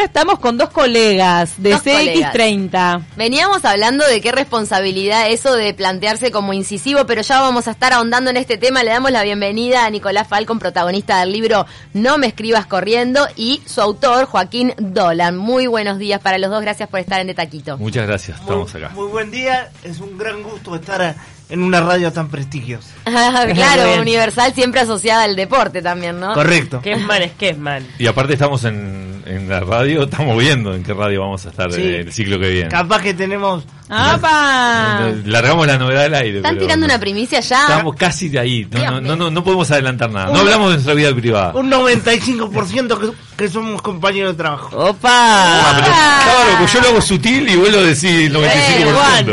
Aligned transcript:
ahora 0.00 0.06
estamos 0.06 0.38
con 0.38 0.56
dos 0.56 0.70
colegas 0.70 1.62
de 1.62 1.72
Dos 1.72 1.84
CX30. 1.84 3.04
Veníamos 3.16 3.66
hablando 3.66 4.06
de 4.06 4.22
qué 4.22 4.32
responsabilidad 4.32 5.28
eso 5.30 5.54
de 5.54 5.74
plantearse 5.74 6.30
como 6.30 6.54
incisivo, 6.54 7.04
pero 7.04 7.20
ya 7.20 7.42
vamos 7.42 7.68
a 7.68 7.72
estar 7.72 7.92
ahondando 7.92 8.30
en 8.30 8.38
este 8.38 8.56
tema. 8.56 8.82
Le 8.82 8.92
damos 8.92 9.10
la 9.10 9.22
bienvenida 9.22 9.84
a 9.84 9.90
Nicolás 9.90 10.26
Falcon, 10.26 10.58
protagonista 10.58 11.20
del 11.20 11.32
libro 11.32 11.66
No 11.92 12.16
me 12.16 12.28
escribas 12.28 12.64
corriendo, 12.64 13.26
y 13.36 13.60
su 13.66 13.82
autor, 13.82 14.24
Joaquín 14.24 14.72
Dolan. 14.78 15.36
Muy 15.36 15.66
buenos 15.66 15.98
días 15.98 16.20
para 16.20 16.38
los 16.38 16.50
dos, 16.50 16.62
gracias 16.62 16.88
por 16.88 17.00
estar 17.00 17.20
en 17.20 17.26
De 17.26 17.34
Taquito. 17.34 17.76
Muchas 17.76 18.06
gracias, 18.06 18.40
estamos 18.40 18.74
acá. 18.74 18.90
Muy 18.94 19.08
buen 19.08 19.30
día, 19.30 19.70
es 19.84 20.00
un 20.00 20.16
gran 20.16 20.42
gusto 20.42 20.76
estar 20.76 21.14
en 21.50 21.62
una 21.62 21.80
radio 21.80 22.12
tan 22.12 22.28
prestigiosa. 22.28 22.88
claro. 23.04 24.00
Universal 24.00 24.54
siempre 24.54 24.80
asociada 24.80 25.24
al 25.24 25.36
deporte 25.36 25.82
también, 25.82 26.18
¿no? 26.20 26.32
Correcto. 26.34 26.80
¿Qué 26.82 26.92
es 26.92 27.00
mal 27.00 27.22
es 27.22 27.32
que 27.32 27.50
es 27.50 27.58
mal? 27.58 27.86
Y 27.98 28.06
aparte 28.06 28.34
estamos 28.34 28.64
en, 28.64 29.22
en 29.26 29.48
la 29.48 29.60
radio, 29.60 30.04
estamos 30.04 30.38
viendo 30.38 30.74
en 30.74 30.82
qué 30.82 30.94
radio 30.94 31.20
vamos 31.22 31.44
a 31.46 31.50
estar 31.50 31.72
Sí. 31.72 31.82
el 31.82 32.12
ciclo 32.12 32.38
que 32.38 32.48
viene. 32.50 32.68
Capaz 32.68 33.02
que 33.02 33.14
tenemos 33.14 33.64
¡Apa! 33.90 35.10
Largamos 35.24 35.66
la 35.66 35.76
novedad 35.78 36.04
al 36.04 36.14
aire. 36.14 36.36
¿Están 36.38 36.58
tirando 36.58 36.86
no. 36.86 36.92
una 36.92 37.00
primicia 37.00 37.40
ya? 37.40 37.62
Estamos 37.62 37.96
casi 37.96 38.28
de 38.28 38.38
ahí, 38.38 38.66
no, 38.70 38.90
no, 38.92 39.00
no, 39.00 39.16
no, 39.16 39.30
no 39.30 39.44
podemos 39.44 39.70
adelantar 39.70 40.10
nada. 40.10 40.32
No 40.32 40.40
hablamos 40.40 40.68
de 40.68 40.74
nuestra 40.74 40.94
vida 40.94 41.14
privada. 41.14 41.52
un 41.54 41.70
95% 41.70 42.98
que, 42.98 43.10
que 43.36 43.48
somos 43.48 43.82
compañeros 43.82 44.32
de 44.36 44.42
trabajo. 44.42 44.76
¡Opa! 44.76 45.10
Ah, 45.12 45.72
pero, 45.76 45.86
claro, 45.86 46.58
pues 46.58 46.72
yo 46.72 46.80
lo 46.80 46.88
hago 46.88 47.00
sutil 47.00 47.48
y 47.48 47.56
vos 47.56 47.68
lo 47.70 47.82
decís 47.82 48.04
Eh, 48.04 48.30
95%. 48.30 48.38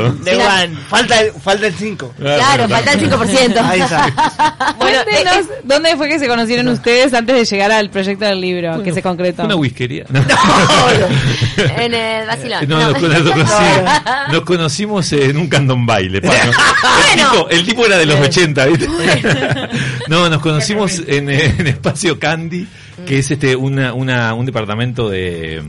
one, 0.08 0.24
de 0.24 0.38
one. 0.38 0.78
Falta, 0.90 1.20
el- 1.22 1.32
falta 1.34 1.68
el 1.68 1.74
5. 1.74 2.14
Claro, 2.18 2.68
falta 2.70 2.94
el 2.94 3.00
5%. 3.12 3.58
Ahí 3.64 3.82
está. 3.82 4.14
Bueno, 4.78 5.00
Cuéntenos, 5.04 5.38
eh, 5.50 5.62
¿dónde 5.64 5.96
fue 5.98 6.08
que 6.08 6.20
se 6.20 6.28
conocieron 6.28 6.68
ustedes 6.70 7.14
antes 7.14 7.36
de 7.36 7.46
llegar 7.46 7.72
al 7.72 7.90
proyecto 7.90 8.26
del 8.26 8.40
libro 8.40 8.82
que 8.84 8.94
se 8.94 9.02
concretó? 9.02 9.44
Una 9.44 9.56
whiskería. 9.56 10.06
No. 11.58 11.74
en 11.82 11.94
el 11.94 12.28
vacilón. 12.28 12.68
No, 12.68 12.80
No. 12.92 13.00
Nos 14.32 14.42
conocimos, 14.48 15.10
conocimos 15.10 15.12
en 15.12 15.38
un 15.38 15.48
candombaile. 15.48 16.22
pa, 16.22 16.34
¿no? 16.46 16.52
El, 17.14 17.16
tipo, 17.16 17.50
el 17.50 17.66
tipo 17.66 17.86
era 17.86 17.98
de 17.98 18.06
los 18.06 18.20
80, 18.20 18.66
¿viste? 18.68 18.88
No, 20.08 20.30
nos 20.30 20.42
conocimos 20.42 21.02
en, 21.06 21.30
eh, 21.30 21.56
en 21.58 21.68
Espacio 21.68 22.18
Candy, 22.18 22.66
que 23.06 23.20
es 23.20 23.32
este 23.32 23.56
una, 23.56 23.94
una, 23.94 24.34
un 24.34 24.46
departamento 24.46 25.10
de, 25.10 25.64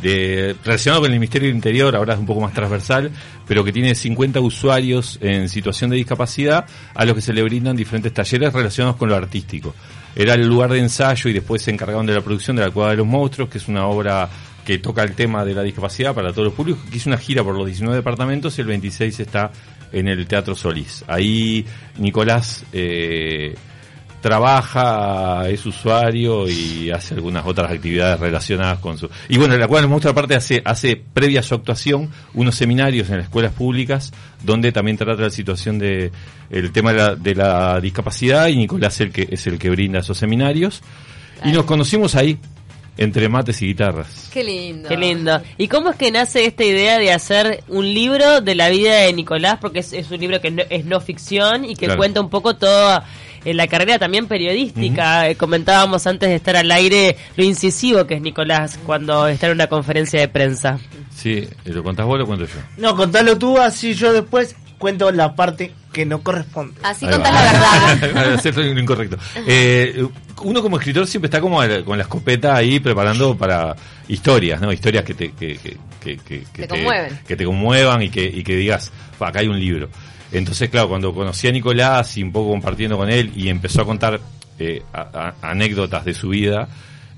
de 0.00 0.56
relacionado 0.64 1.02
con 1.02 1.12
el 1.12 1.18
Ministerio 1.18 1.48
del 1.48 1.56
Interior, 1.56 1.94
ahora 1.94 2.14
es 2.14 2.20
un 2.20 2.26
poco 2.26 2.40
más 2.40 2.52
transversal, 2.52 3.10
pero 3.46 3.64
que 3.64 3.72
tiene 3.72 3.94
50 3.94 4.40
usuarios 4.40 5.18
en 5.20 5.48
situación 5.48 5.90
de 5.90 5.96
discapacidad 5.96 6.66
a 6.94 7.04
los 7.04 7.14
que 7.14 7.20
se 7.20 7.32
le 7.32 7.42
brindan 7.42 7.76
diferentes 7.76 8.12
talleres 8.12 8.52
relacionados 8.52 8.96
con 8.96 9.08
lo 9.08 9.16
artístico. 9.16 9.74
Era 10.14 10.34
el 10.34 10.46
lugar 10.46 10.70
de 10.70 10.78
ensayo 10.78 11.30
y 11.30 11.32
después 11.32 11.62
se 11.62 11.70
encargaron 11.70 12.06
de 12.06 12.14
la 12.14 12.20
producción 12.20 12.56
de 12.56 12.62
La 12.62 12.70
Cueva 12.70 12.90
de 12.90 12.96
los 12.96 13.06
Monstruos, 13.06 13.48
que 13.48 13.58
es 13.58 13.68
una 13.68 13.86
obra 13.86 14.28
que 14.64 14.78
toca 14.78 15.02
el 15.02 15.14
tema 15.14 15.44
de 15.44 15.54
la 15.54 15.62
discapacidad 15.62 16.14
para 16.14 16.32
todos 16.32 16.46
los 16.46 16.54
públicos, 16.54 16.82
que 16.90 16.96
hizo 16.96 17.10
una 17.10 17.18
gira 17.18 17.42
por 17.42 17.54
los 17.54 17.66
19 17.66 17.96
departamentos 17.96 18.56
y 18.58 18.60
el 18.60 18.68
26 18.68 19.20
está 19.20 19.50
en 19.92 20.08
el 20.08 20.26
Teatro 20.26 20.54
Solís. 20.54 21.04
Ahí 21.06 21.66
Nicolás 21.98 22.64
eh, 22.72 23.54
trabaja, 24.22 25.48
es 25.48 25.66
usuario 25.66 26.48
y 26.48 26.90
hace 26.90 27.14
algunas 27.14 27.44
otras 27.44 27.70
actividades 27.70 28.20
relacionadas 28.20 28.78
con 28.78 28.96
su... 28.96 29.10
Y 29.28 29.36
bueno, 29.36 29.56
la 29.58 29.66
cual 29.66 29.88
muestra 29.88 30.12
aparte 30.12 30.36
hace, 30.36 30.62
hace 30.64 30.96
previa 30.96 31.40
a 31.40 31.42
su 31.42 31.54
actuación 31.54 32.08
unos 32.32 32.54
seminarios 32.54 33.10
en 33.10 33.16
las 33.16 33.24
escuelas 33.24 33.52
públicas 33.52 34.12
donde 34.42 34.72
también 34.72 34.96
trata 34.96 35.22
la 35.22 35.30
situación 35.30 35.78
de 35.78 36.12
el 36.50 36.70
tema 36.72 36.92
de 36.92 36.98
la, 36.98 37.16
de 37.16 37.34
la 37.34 37.80
discapacidad 37.80 38.46
y 38.48 38.56
Nicolás 38.56 38.94
es 38.94 39.00
el 39.00 39.12
que 39.12 39.28
es 39.30 39.46
el 39.46 39.58
que 39.58 39.70
brinda 39.70 39.98
esos 39.98 40.16
seminarios 40.16 40.82
y 41.44 41.50
nos 41.50 41.64
conocimos 41.64 42.14
ahí 42.14 42.38
entre 42.96 43.28
mates 43.28 43.60
y 43.62 43.66
guitarras. 43.68 44.28
Qué 44.32 44.44
lindo. 44.44 44.88
Qué 44.88 44.96
lindo. 44.96 45.40
¿Y 45.58 45.68
cómo 45.68 45.90
es 45.90 45.96
que 45.96 46.10
nace 46.10 46.44
esta 46.44 46.64
idea 46.64 46.98
de 46.98 47.12
hacer 47.12 47.64
un 47.68 47.92
libro 47.92 48.40
de 48.40 48.54
la 48.54 48.68
vida 48.68 48.94
de 49.00 49.12
Nicolás? 49.12 49.58
Porque 49.60 49.78
es, 49.80 49.92
es 49.92 50.10
un 50.10 50.20
libro 50.20 50.40
que 50.40 50.50
no- 50.50 50.62
es 50.68 50.84
no 50.84 51.00
ficción 51.00 51.64
y 51.64 51.74
que 51.74 51.86
Claro. 51.86 51.98
cuenta 51.98 52.20
un 52.20 52.28
poco 52.30 52.54
toda 52.56 53.04
eh, 53.44 53.54
la 53.54 53.66
carrera 53.66 53.98
también 53.98 54.26
periodística. 54.28 55.28
Eh, 55.28 55.36
comentábamos 55.36 56.06
antes 56.06 56.28
de 56.28 56.36
estar 56.36 56.54
al 56.54 56.70
aire 56.70 57.16
lo 57.36 57.42
incisivo 57.44 58.06
que 58.06 58.14
es 58.14 58.20
Nicolás 58.22 58.78
cuando 58.86 59.26
está 59.26 59.46
en 59.46 59.52
una 59.54 59.66
conferencia 59.66 60.20
de 60.20 60.28
prensa. 60.28 60.78
Sí, 61.14 61.48
¿lo 61.64 61.82
contás 61.82 62.06
vos 62.06 62.14
o 62.14 62.18
lo 62.18 62.26
cuento 62.26 62.44
yo? 62.46 62.60
No, 62.76 62.94
contalo 62.96 63.36
tú, 63.38 63.58
así 63.58 63.94
yo 63.94 64.12
después 64.12 64.54
cuento 64.78 65.10
la 65.12 65.34
parte 65.34 65.72
que 65.92 66.06
no 66.06 66.22
corresponde. 66.22 66.80
Así 66.82 67.06
contás 67.06 67.32
la 67.32 67.94
verdad. 68.00 68.34
Hacer 68.34 68.56
lo 68.56 68.80
incorrecto. 68.80 69.16
Eh, 69.46 70.06
uno 70.42 70.62
como 70.62 70.78
escritor 70.78 71.06
siempre 71.06 71.26
está 71.26 71.40
como 71.40 71.60
a- 71.60 71.84
con 71.84 71.98
la 71.98 72.02
escopeta 72.04 72.56
ahí 72.56 72.80
preparando 72.80 73.36
para 73.36 73.76
historias, 74.08 74.60
¿no? 74.60 74.72
Historias 74.72 75.04
que 75.04 75.14
te, 75.14 75.32
que, 75.32 75.56
que, 75.58 76.16
que, 76.18 76.44
Te 76.54 76.66
conmueven. 76.68 77.20
que 77.26 77.36
te 77.36 77.44
conmuevan 77.44 78.02
y 78.02 78.08
que, 78.10 78.24
y 78.24 78.42
que 78.42 78.56
digas, 78.56 78.90
"Pa, 79.18 79.28
acá 79.28 79.40
hay 79.40 79.48
un 79.48 79.60
libro. 79.60 79.88
Entonces, 80.32 80.70
claro, 80.70 80.88
cuando 80.88 81.12
conocí 81.14 81.46
a 81.46 81.52
Nicolás 81.52 82.16
y 82.16 82.22
un 82.22 82.32
poco 82.32 82.50
compartiendo 82.50 82.96
con 82.96 83.10
él 83.10 83.30
y 83.36 83.48
empezó 83.48 83.82
a 83.82 83.84
contar 83.84 84.18
eh, 84.58 84.82
a- 84.92 85.34
a- 85.42 85.50
anécdotas 85.50 86.04
de 86.04 86.14
su 86.14 86.30
vida, 86.30 86.68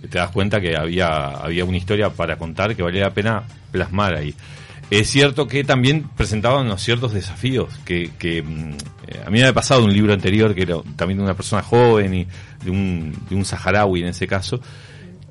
te 0.02 0.18
das 0.18 0.30
cuenta 0.30 0.60
que 0.60 0.76
había, 0.76 1.28
había 1.28 1.64
una 1.64 1.76
historia 1.78 2.10
para 2.10 2.36
contar 2.36 2.74
que 2.76 2.82
valía 2.82 3.02
la 3.04 3.10
pena 3.14 3.42
plasmar 3.70 4.16
ahí. 4.16 4.34
Es 5.00 5.10
cierto 5.10 5.48
que 5.48 5.64
también 5.64 6.04
presentaban 6.16 6.66
unos 6.66 6.80
ciertos 6.80 7.12
desafíos, 7.12 7.68
que, 7.84 8.12
que 8.16 8.42
mm, 8.42 8.70
eh, 9.08 9.22
a 9.26 9.30
mí 9.30 9.38
me 9.38 9.42
había 9.42 9.52
pasado 9.52 9.84
un 9.84 9.92
libro 9.92 10.12
anterior, 10.12 10.54
que 10.54 10.62
era 10.62 10.76
también 10.94 11.18
de 11.18 11.24
una 11.24 11.34
persona 11.34 11.62
joven 11.62 12.14
y 12.14 12.26
de 12.64 12.70
un, 12.70 13.12
de 13.28 13.34
un 13.34 13.44
saharaui 13.44 14.02
en 14.02 14.08
ese 14.08 14.28
caso, 14.28 14.60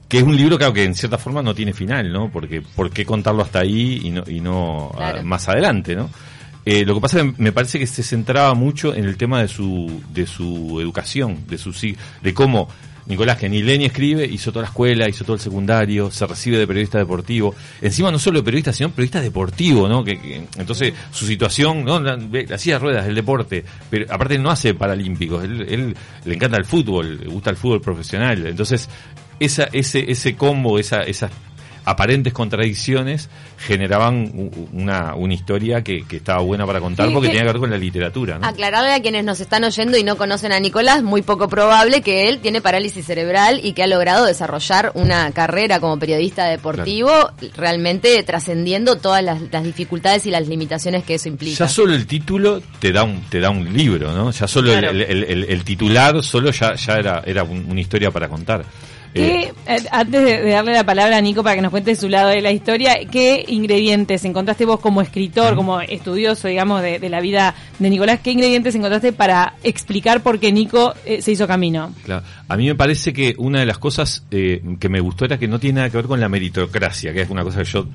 que 0.10 0.18
es 0.18 0.24
un 0.24 0.36
libro 0.36 0.58
claro, 0.58 0.74
que 0.74 0.84
en 0.84 0.94
cierta 0.94 1.18
forma 1.18 1.42
no 1.42 1.56
tiene 1.56 1.72
final, 1.72 2.12
¿no? 2.12 2.30
Porque 2.30 2.62
¿por 2.62 2.92
qué 2.92 3.06
contarlo 3.06 3.42
hasta 3.42 3.60
ahí 3.60 4.02
y 4.04 4.10
no, 4.10 4.24
y 4.28 4.42
no 4.42 4.92
ah, 5.00 5.22
más 5.24 5.48
adelante, 5.48 5.96
¿no? 5.96 6.10
Eh, 6.66 6.84
lo 6.86 6.96
que 6.96 7.02
pasa 7.02 7.20
es 7.20 7.24
que 7.24 7.42
me 7.42 7.52
parece 7.54 7.80
que 7.80 7.88
se 7.88 8.04
centraba 8.04 8.54
mucho 8.56 8.94
en 8.94 9.06
el 9.06 9.16
tema 9.16 9.42
de 9.42 9.48
su, 9.48 10.02
de 10.14 10.28
su 10.28 10.80
educación, 10.82 11.46
de 11.48 11.58
su 11.58 11.74
de 12.22 12.34
cómo 12.34 12.70
Nicolás, 13.06 13.38
que 13.38 13.50
ni 13.50 13.62
lee 13.62 13.84
escribe, 13.86 14.26
hizo 14.26 14.52
toda 14.52 14.64
la 14.64 14.70
escuela, 14.70 15.10
hizo 15.10 15.24
todo 15.24 15.36
el 15.36 15.42
secundario, 15.42 16.10
se 16.12 16.26
recibe 16.26 16.58
de 16.58 16.68
periodista 16.68 16.98
deportivo. 16.98 17.54
Encima 17.82 18.12
no 18.12 18.20
solo 18.20 18.40
de 18.40 18.44
periodista, 18.44 18.72
sino 18.72 18.90
periodista 18.92 19.22
deportivo, 19.22 19.88
¿no? 19.88 20.04
Que, 20.04 20.46
entonces 20.58 20.94
su 21.12 21.26
situación, 21.26 21.84
¿no? 21.84 22.00
La, 22.00 22.16
la 22.16 22.58
silla 22.58 22.76
de 22.76 22.80
ruedas, 22.80 23.08
el 23.08 23.16
deporte, 23.16 23.64
pero 23.90 24.06
aparte 24.14 24.38
no 24.40 24.50
hace 24.50 24.74
paralímpicos, 24.74 25.44
él, 25.44 25.66
él 25.68 25.96
le 26.26 26.34
encanta 26.36 26.58
el 26.58 26.66
fútbol, 26.66 27.20
le 27.20 27.28
gusta 27.28 27.50
el 27.50 27.58
fútbol 27.58 27.82
profesional. 27.82 28.46
Entonces, 28.48 28.90
esa, 29.40 29.68
ese, 29.72 30.10
ese 30.10 30.36
combo, 30.36 30.80
esa, 30.80 31.02
esas 31.02 31.32
aparentes 31.86 32.34
contradicciones 32.34 33.30
generaban 33.58 34.50
una, 34.74 35.16
una 35.16 35.34
historia 35.34 35.84
que, 35.84 36.06
que 36.08 36.18
estaba 36.18 36.42
buena 36.42 36.66
para 36.66 36.80
contar 36.80 37.08
Sí, 37.08 37.14
porque 37.14 37.28
que- 37.28 37.34
tenía 37.34 37.46
que 37.48 37.52
ver 37.54 37.60
con 37.60 37.70
la 37.70 37.78
literatura, 37.78 38.38
¿no? 38.40 38.48
Aclararle 38.48 38.94
a 38.94 39.02
quienes 39.02 39.24
nos 39.24 39.40
están 39.40 39.64
oyendo 39.64 39.98
y 39.98 40.04
no 40.04 40.18
conocen 40.18 40.52
a 40.52 40.60
Nicolás, 40.60 41.04
muy 41.04 41.22
poco 41.22 41.48
probable 41.48 42.02
que 42.02 42.28
él 42.30 42.40
tiene 42.40 42.62
parálisis 42.62 43.06
cerebral 43.06 43.60
y 43.64 43.74
que 43.74 43.84
ha 43.84 43.88
logrado 43.88 44.26
desarrollar 44.26 44.92
una 44.96 45.32
carrera 45.32 45.80
como 45.80 45.98
periodista 46.00 46.46
deportivo 46.46 47.12
realmente 47.56 48.22
trascendiendo 48.24 48.98
todas 48.98 49.24
las, 49.24 49.42
las 49.52 49.64
dificultades 49.64 50.26
y 50.26 50.32
las 50.32 50.48
limitaciones 50.48 51.04
que 51.04 51.16
eso 51.16 51.28
implica. 51.30 51.58
Ya 51.60 51.68
solo 51.68 51.94
el 51.94 52.06
título 52.08 52.62
te 52.80 52.92
da 52.92 53.04
un, 53.04 53.22
te 53.30 53.40
da 53.40 53.50
un 53.50 53.72
libro, 53.74 54.12
¿no? 54.14 54.32
Ya 54.32 54.48
solo 54.48 54.72
el- 54.74 54.80
Claro. 54.80 54.98
el, 54.98 55.24
el- 55.24 55.44
el 55.46 55.64
titular 55.64 56.22
solo 56.24 56.52
ya, 56.52 56.76
ya 56.76 56.94
era, 56.96 57.24
era 57.26 57.44
un- 57.44 57.66
una 57.70 57.80
historia 57.82 58.12
para 58.12 58.28
contar. 58.28 58.64
Eh, 59.16 59.52
¿Qué, 59.66 59.74
eh, 59.76 59.86
antes 59.92 60.24
de, 60.24 60.50
darle 60.50 60.74
la 60.74 60.86
palabra 60.86 61.18
a 61.18 61.22
Nico 61.22 61.44
para 61.44 61.56
que 61.56 61.62
nos 61.62 61.72
cuente 61.72 61.96
su 61.96 62.10
lado 62.10 62.30
de 62.30 62.42
la 62.42 62.52
historia, 62.52 62.96
¿qué 63.12 63.44
ingredientes 63.48 64.26
encontraste 64.26 64.66
vos 64.66 64.80
como 64.80 65.02
escritor, 65.02 65.56
como 65.56 65.82
estudioso, 65.82 66.48
digamos, 66.48 66.82
de, 66.82 67.00
de 67.00 67.10
la 67.10 67.22
vida 67.22 67.54
de 67.80 67.90
Nicolás? 67.90 68.20
¿Qué 68.24 68.32
ingredientes 68.32 68.76
encontraste 68.76 69.14
para 69.14 69.56
explicar 69.64 70.22
por 70.22 70.40
qué 70.40 70.52
Nico 70.52 70.94
eh, 71.06 71.22
se 71.22 71.32
hizo 71.32 71.48
camino? 71.48 71.94
Claro. 72.04 72.26
A 72.48 72.58
mí 72.58 72.68
me 72.68 72.76
parece 72.76 73.14
que 73.14 73.36
una 73.38 73.60
de 73.60 73.66
las 73.66 73.78
cosas 73.78 74.26
eh, 74.32 74.62
que 74.80 74.90
me 74.90 75.00
gustó 75.00 75.26
era 75.26 75.38
que 75.38 75.48
no 75.48 75.60
tiene 75.60 75.78
nada 75.78 75.90
que 75.90 75.98
ver 75.98 76.08
con 76.08 76.20
la 76.20 76.30
meritocracia, 76.30 77.14
que 77.14 77.22
es 77.22 77.30
una 77.30 77.44
cosa 77.44 77.60
que 77.60 77.66
yo 77.66 77.88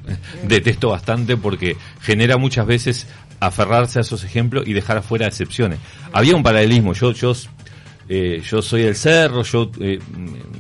detesto 0.45 0.91
bastante 0.91 1.37
porque 1.37 1.77
genera 2.01 2.37
muchas 2.37 2.67
veces 2.67 3.07
aferrarse 3.41 3.99
a 3.99 4.03
esos 4.03 4.25
ejemplos 4.25 4.67
y 4.67 4.73
dejar 4.73 4.99
afuera 4.99 5.27
excepciones. 5.27 5.79
Había 6.13 6.35
un 6.35 6.43
paralelismo, 6.43 6.93
yo, 6.95 7.13
yo, 7.13 7.35
eh, 8.09 8.43
yo 8.43 8.63
soy 8.63 8.83
del 8.83 8.97
cerro, 8.97 9.43
yo 9.43 9.71
eh, 9.81 9.99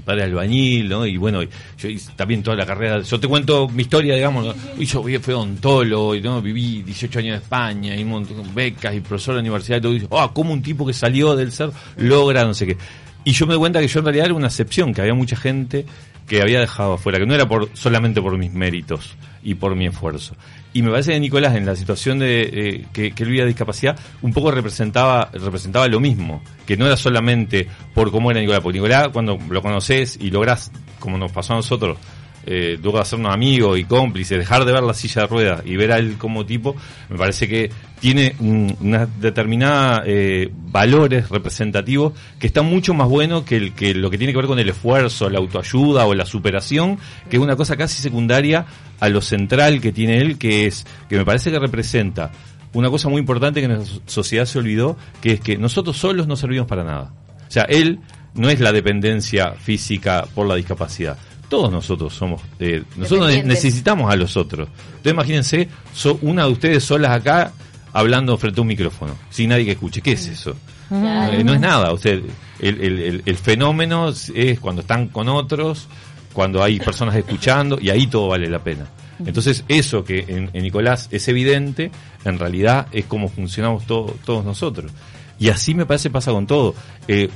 padre 0.04 0.24
albañil, 0.24 0.88
¿no? 0.88 1.06
Y 1.06 1.16
bueno, 1.16 1.42
yo 1.42 1.88
hice 1.88 2.12
también 2.14 2.42
toda 2.42 2.56
la 2.56 2.66
carrera, 2.66 3.00
yo 3.00 3.18
te 3.18 3.26
cuento 3.26 3.68
mi 3.68 3.82
historia, 3.82 4.14
digamos, 4.14 4.54
y 4.78 4.84
yo 4.84 5.02
fui 5.02 5.34
odontólogo, 5.34 6.14
y 6.14 6.20
¿no? 6.20 6.42
viví 6.42 6.82
18 6.82 7.20
años 7.20 7.36
en 7.36 7.42
España, 7.42 7.96
y 7.96 8.04
montón 8.04 8.54
becas, 8.54 8.94
y 8.94 9.00
profesor 9.00 9.34
de 9.34 9.38
la 9.38 9.40
universidad, 9.42 9.78
y 9.78 9.80
todo, 9.80 9.92
y 9.92 10.00
dice, 10.00 10.08
ah, 10.12 10.30
¿cómo 10.34 10.52
un 10.52 10.62
tipo 10.62 10.86
que 10.86 10.92
salió 10.92 11.34
del 11.36 11.50
cerro 11.52 11.72
logra 11.96 12.44
no 12.44 12.52
sé 12.52 12.66
qué? 12.66 12.76
Y 13.24 13.32
yo 13.32 13.46
me 13.46 13.54
doy 13.54 13.60
cuenta 13.60 13.80
que 13.80 13.88
yo 13.88 14.00
en 14.00 14.04
realidad 14.04 14.26
era 14.26 14.34
una 14.34 14.46
excepción, 14.48 14.92
que 14.92 15.00
había 15.00 15.14
mucha 15.14 15.36
gente 15.36 15.86
que 16.26 16.42
había 16.42 16.60
dejado 16.60 16.94
afuera, 16.94 17.18
que 17.18 17.26
no 17.26 17.34
era 17.34 17.48
por 17.48 17.70
solamente 17.72 18.20
por 18.20 18.36
mis 18.36 18.52
méritos 18.52 19.16
y 19.42 19.54
por 19.54 19.74
mi 19.74 19.86
esfuerzo. 19.86 20.36
Y 20.72 20.82
me 20.82 20.90
parece 20.90 21.12
que 21.12 21.20
Nicolás, 21.20 21.56
en 21.56 21.66
la 21.66 21.74
situación 21.74 22.18
de 22.18 22.42
eh, 22.42 22.86
que, 22.92 23.12
que 23.12 23.22
él 23.22 23.30
vivía 23.30 23.46
discapacidad, 23.46 23.98
un 24.22 24.32
poco 24.32 24.50
representaba, 24.50 25.30
representaba 25.32 25.88
lo 25.88 25.98
mismo, 25.98 26.42
que 26.66 26.76
no 26.76 26.86
era 26.86 26.96
solamente 26.96 27.66
por 27.94 28.10
cómo 28.10 28.30
era 28.30 28.40
Nicolás, 28.40 28.60
porque 28.60 28.78
Nicolás, 28.78 29.08
cuando 29.12 29.38
lo 29.48 29.62
conoces 29.62 30.18
y 30.20 30.30
lográs, 30.30 30.70
como 30.98 31.16
nos 31.16 31.32
pasó 31.32 31.54
a 31.54 31.56
nosotros, 31.56 31.96
eh, 32.46 32.78
luego 32.82 32.98
de 32.98 33.02
hacernos 33.02 33.32
amigos 33.32 33.78
y 33.78 33.84
cómplices, 33.84 34.38
dejar 34.38 34.64
de 34.64 34.72
ver 34.72 34.82
la 34.82 34.94
silla 34.94 35.22
de 35.22 35.28
ruedas 35.28 35.62
y 35.66 35.76
ver 35.76 35.92
a 35.92 35.98
él 35.98 36.16
como 36.18 36.46
tipo, 36.46 36.74
me 37.10 37.16
parece 37.18 37.46
que 37.48 37.70
tiene 38.00 38.34
un- 38.38 38.74
una 38.80 39.06
determinada 39.06 40.02
eh, 40.06 40.50
valores 40.52 41.28
representativos 41.28 42.12
que 42.38 42.46
están 42.46 42.66
mucho 42.66 42.94
más 42.94 43.08
buenos 43.08 43.42
que, 43.44 43.56
el, 43.56 43.74
que 43.74 43.94
lo 43.94 44.08
que 44.10 44.18
tiene 44.18 44.32
que 44.32 44.38
ver 44.38 44.46
con 44.46 44.58
el 44.58 44.68
esfuerzo, 44.68 45.28
la 45.28 45.38
autoayuda 45.38 46.06
o 46.06 46.14
la 46.14 46.24
superación, 46.24 46.98
que 47.28 47.36
es 47.36 47.42
una 47.42 47.56
cosa 47.56 47.76
casi 47.76 48.00
secundaria 48.00 48.64
a 49.00 49.08
lo 49.08 49.20
central 49.20 49.80
que 49.80 49.92
tiene 49.92 50.18
él, 50.18 50.38
que 50.38 50.66
es 50.66 50.86
que 51.08 51.16
me 51.16 51.24
parece 51.24 51.50
que 51.50 51.58
representa 51.58 52.30
una 52.72 52.90
cosa 52.90 53.08
muy 53.08 53.20
importante 53.20 53.60
que 53.60 53.68
nuestra 53.68 54.00
sociedad 54.06 54.44
se 54.44 54.58
olvidó, 54.58 54.96
que 55.20 55.32
es 55.32 55.40
que 55.40 55.56
nosotros 55.58 55.96
solos 55.96 56.26
no 56.26 56.36
servimos 56.36 56.66
para 56.68 56.84
nada. 56.84 57.12
O 57.46 57.50
sea, 57.50 57.62
él 57.64 57.98
no 58.34 58.50
es 58.50 58.60
la 58.60 58.72
dependencia 58.72 59.52
física 59.52 60.26
por 60.34 60.46
la 60.46 60.54
discapacidad. 60.54 61.16
Todos 61.48 61.70
nosotros 61.72 62.12
somos, 62.14 62.42
eh, 62.58 62.82
nosotros 62.96 63.26
necesitamos 63.48 64.12
a 64.12 64.16
los 64.16 64.36
otros. 64.36 64.68
Entonces 64.88 65.12
imagínense, 65.12 65.68
so- 65.94 66.18
una 66.22 66.44
de 66.44 66.52
ustedes 66.52 66.84
solas 66.84 67.10
acá 67.12 67.52
hablando 67.92 68.36
frente 68.36 68.60
a 68.60 68.62
un 68.62 68.68
micrófono, 68.68 69.14
sin 69.30 69.48
nadie 69.50 69.64
que 69.64 69.72
escuche. 69.72 70.00
¿Qué 70.02 70.12
es 70.12 70.26
eso? 70.26 70.54
Claro. 70.88 71.32
Eh, 71.32 71.44
no 71.44 71.54
es 71.54 71.60
nada. 71.60 71.92
Usted, 71.92 72.22
el, 72.60 72.80
el- 72.82 72.98
el- 73.00 73.22
el 73.24 73.36
fenómeno 73.36 74.08
es 74.34 74.60
cuando 74.60 74.82
están 74.82 75.08
con 75.08 75.28
otros, 75.28 75.88
cuando 76.32 76.62
hay 76.62 76.78
personas 76.78 77.16
escuchando, 77.16 77.78
y 77.80 77.88
ahí 77.90 78.06
todo 78.06 78.28
vale 78.28 78.48
la 78.48 78.62
pena. 78.62 78.86
Entonces, 79.24 79.64
eso 79.66 80.04
que 80.04 80.20
en, 80.28 80.50
en 80.52 80.62
Nicolás 80.62 81.08
es 81.10 81.26
evidente, 81.28 81.90
en 82.24 82.38
realidad 82.38 82.86
es 82.92 83.06
como 83.06 83.28
funcionamos 83.28 83.84
to- 83.86 84.14
todos 84.24 84.44
nosotros. 84.44 84.92
Y 85.40 85.48
así 85.48 85.74
me 85.74 85.86
parece 85.86 86.10
pasa 86.10 86.30
con 86.30 86.46
todo. 86.46 86.74
Eh, 87.08 87.28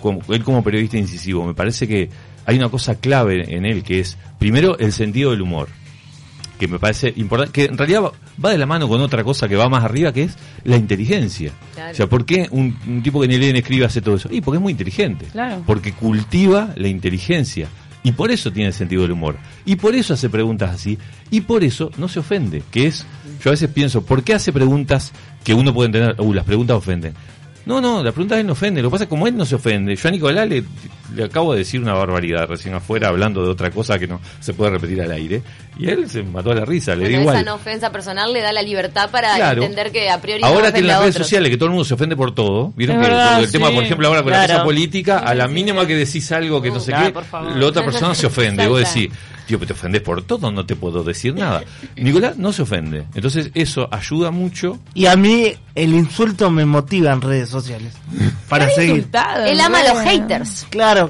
como, 0.00 0.20
él 0.28 0.42
como 0.44 0.62
periodista 0.64 0.98
incisivo, 0.98 1.46
me 1.46 1.54
parece 1.54 1.86
que 1.88 2.10
hay 2.46 2.56
una 2.56 2.68
cosa 2.68 2.96
clave 2.96 3.54
en 3.56 3.64
él, 3.64 3.82
que 3.82 4.00
es, 4.00 4.16
primero, 4.38 4.78
el 4.78 4.92
sentido 4.92 5.30
del 5.30 5.42
humor 5.42 5.68
que 6.62 6.68
me 6.68 6.78
parece 6.78 7.12
importante, 7.16 7.52
que 7.52 7.64
en 7.64 7.76
realidad 7.76 8.02
va, 8.04 8.12
va 8.44 8.50
de 8.50 8.58
la 8.58 8.66
mano 8.66 8.86
con 8.86 9.00
otra 9.00 9.24
cosa 9.24 9.48
que 9.48 9.56
va 9.56 9.68
más 9.68 9.82
arriba, 9.82 10.12
que 10.12 10.22
es 10.22 10.38
la 10.62 10.76
inteligencia. 10.76 11.50
Claro. 11.74 11.90
O 11.90 11.94
sea, 11.94 12.06
¿por 12.06 12.24
qué 12.24 12.46
un, 12.52 12.78
un 12.86 13.02
tipo 13.02 13.20
que 13.20 13.26
ni 13.26 13.36
lee 13.36 13.52
ni 13.52 13.58
escribe 13.58 13.84
hace 13.84 14.00
todo 14.00 14.14
eso? 14.14 14.28
Y 14.30 14.40
porque 14.42 14.58
es 14.58 14.62
muy 14.62 14.70
inteligente. 14.70 15.26
Claro. 15.32 15.64
Porque 15.66 15.92
cultiva 15.92 16.72
la 16.76 16.86
inteligencia. 16.86 17.66
Y 18.04 18.12
por 18.12 18.30
eso 18.30 18.52
tiene 18.52 18.68
el 18.68 18.74
sentido 18.74 19.02
del 19.02 19.10
humor. 19.10 19.38
Y 19.64 19.74
por 19.74 19.96
eso 19.96 20.14
hace 20.14 20.30
preguntas 20.30 20.70
así. 20.70 20.98
Y 21.32 21.40
por 21.40 21.64
eso 21.64 21.90
no 21.98 22.06
se 22.06 22.20
ofende. 22.20 22.62
Que 22.70 22.86
es, 22.86 23.06
yo 23.42 23.50
a 23.50 23.52
veces 23.52 23.68
pienso, 23.68 24.04
¿por 24.04 24.22
qué 24.22 24.34
hace 24.34 24.52
preguntas 24.52 25.12
que 25.42 25.54
uno 25.54 25.74
puede 25.74 25.86
entender? 25.86 26.14
Uh, 26.20 26.32
las 26.32 26.44
preguntas 26.44 26.76
ofenden. 26.76 27.14
No, 27.66 27.80
no, 27.80 28.04
la 28.04 28.12
pregunta 28.12 28.38
él 28.38 28.46
no 28.46 28.52
ofende. 28.52 28.82
Lo 28.82 28.88
que 28.88 28.92
pasa 28.92 29.04
es 29.04 29.08
que 29.08 29.10
como 29.10 29.26
él 29.26 29.36
no 29.36 29.44
se 29.44 29.56
ofende, 29.56 29.96
yo 29.96 30.08
a 30.08 30.12
Nicolás 30.12 30.48
le, 30.48 30.64
le 31.14 31.24
acabo 31.24 31.52
de 31.52 31.60
decir 31.60 31.80
una 31.80 31.94
barbaridad 31.94 32.46
recién 32.48 32.74
afuera 32.74 33.08
hablando 33.08 33.42
de 33.44 33.50
otra 33.50 33.70
cosa 33.70 33.98
que 33.98 34.06
no 34.06 34.20
se 34.40 34.54
puede 34.54 34.72
repetir 34.72 35.00
al 35.02 35.12
aire. 35.12 35.42
Y 35.78 35.88
él 35.88 36.08
se 36.10 36.22
mató 36.22 36.50
a 36.50 36.54
la 36.54 36.64
risa, 36.66 36.94
le 36.94 37.02
Bueno, 37.04 37.08
dio 37.08 37.16
esa 37.20 37.30
igual. 37.40 37.44
no 37.46 37.54
ofensa 37.54 37.90
personal 37.90 38.32
le 38.32 38.40
da 38.42 38.52
la 38.52 38.62
libertad 38.62 39.10
para 39.10 39.34
Claro. 39.36 39.62
entender 39.62 39.90
que 39.90 40.10
a 40.10 40.20
priori 40.20 40.42
no 40.42 40.48
Ahora 40.48 40.70
que 40.72 40.80
en 40.80 40.86
las 40.86 40.98
a 40.98 41.00
redes 41.00 41.14
sociales 41.14 41.50
que 41.50 41.56
todo 41.56 41.66
el 41.66 41.70
mundo 41.72 41.84
se 41.84 41.94
ofende 41.94 42.14
por 42.14 42.34
todo, 42.34 42.72
vieron 42.76 42.96
Es 42.96 43.02
que 43.02 43.08
verdad, 43.10 43.40
el 43.40 43.50
tema, 43.50 43.68
sí. 43.68 43.74
por 43.74 43.84
ejemplo, 43.84 44.08
ahora 44.08 44.22
con 44.22 44.32
la 44.32 44.42
cosa 44.46 44.64
política, 44.64 45.18
a 45.20 45.34
la 45.34 45.48
mínima 45.48 45.86
que 45.86 45.96
decís 45.96 46.30
algo 46.32 46.60
que 46.60 46.70
no 46.70 46.78
sé 46.80 46.92
Claro, 46.92 47.12
qué, 47.14 47.58
la 47.58 47.66
otra 47.66 47.84
persona 47.84 48.14
se 48.14 48.26
ofende. 48.26 48.64
Y 48.64 48.66
vos 48.66 48.80
decís, 48.80 49.10
tío, 49.46 49.58
pero 49.58 49.68
te 49.68 49.72
ofendés 49.72 50.02
por 50.02 50.22
todo, 50.22 50.50
no 50.52 50.66
te 50.66 50.76
puedo 50.76 51.02
decir 51.02 51.34
nada. 51.34 51.62
Nicolás 51.96 52.36
no 52.36 52.52
se 52.52 52.62
ofende. 52.62 53.04
Entonces 53.14 53.50
eso 53.54 53.88
ayuda 53.90 54.30
mucho. 54.30 54.78
Y 54.94 55.06
a 55.06 55.16
mí 55.16 55.54
el 55.74 55.94
insulto 55.94 56.50
me 56.50 56.66
motiva 56.66 57.12
en 57.12 57.22
redes 57.22 57.48
sociales. 57.48 57.94
Para 58.48 58.68
seguir. 58.68 58.96
insultado, 58.96 59.46
Él 59.46 59.58
ama 59.58 59.80
a 59.80 59.94
los 59.94 60.02
haters. 60.02 60.66
Claro, 60.68 61.01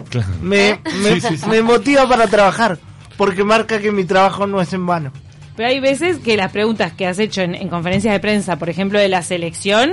me, 0.43 0.79
me, 1.03 1.21
Sí, 1.21 1.29
sí, 1.29 1.39
sí. 1.39 1.47
me 1.49 1.63
motiva 1.63 2.09
para 2.09 2.27
trabajar. 2.27 2.79
Porque 3.17 3.45
marca 3.45 3.81
que 3.81 3.93
mi 3.93 4.05
trabajo 4.05 4.47
no 4.47 4.61
es 4.61 4.73
en 4.73 4.87
vano. 4.87 5.13
Pero 5.55 5.69
hay 5.69 5.81
veces 5.81 6.17
que 6.17 6.35
las 6.39 6.51
preguntas 6.51 6.95
que 6.95 7.07
has 7.07 7.19
hecho 7.19 7.43
en, 7.43 7.55
en 7.55 7.69
conferencias 7.69 8.15
de 8.15 8.21
prensa, 8.21 8.59
por 8.59 8.71
ejemplo, 8.71 8.99
de 8.99 9.11
la 9.11 9.21
selección, 9.23 9.93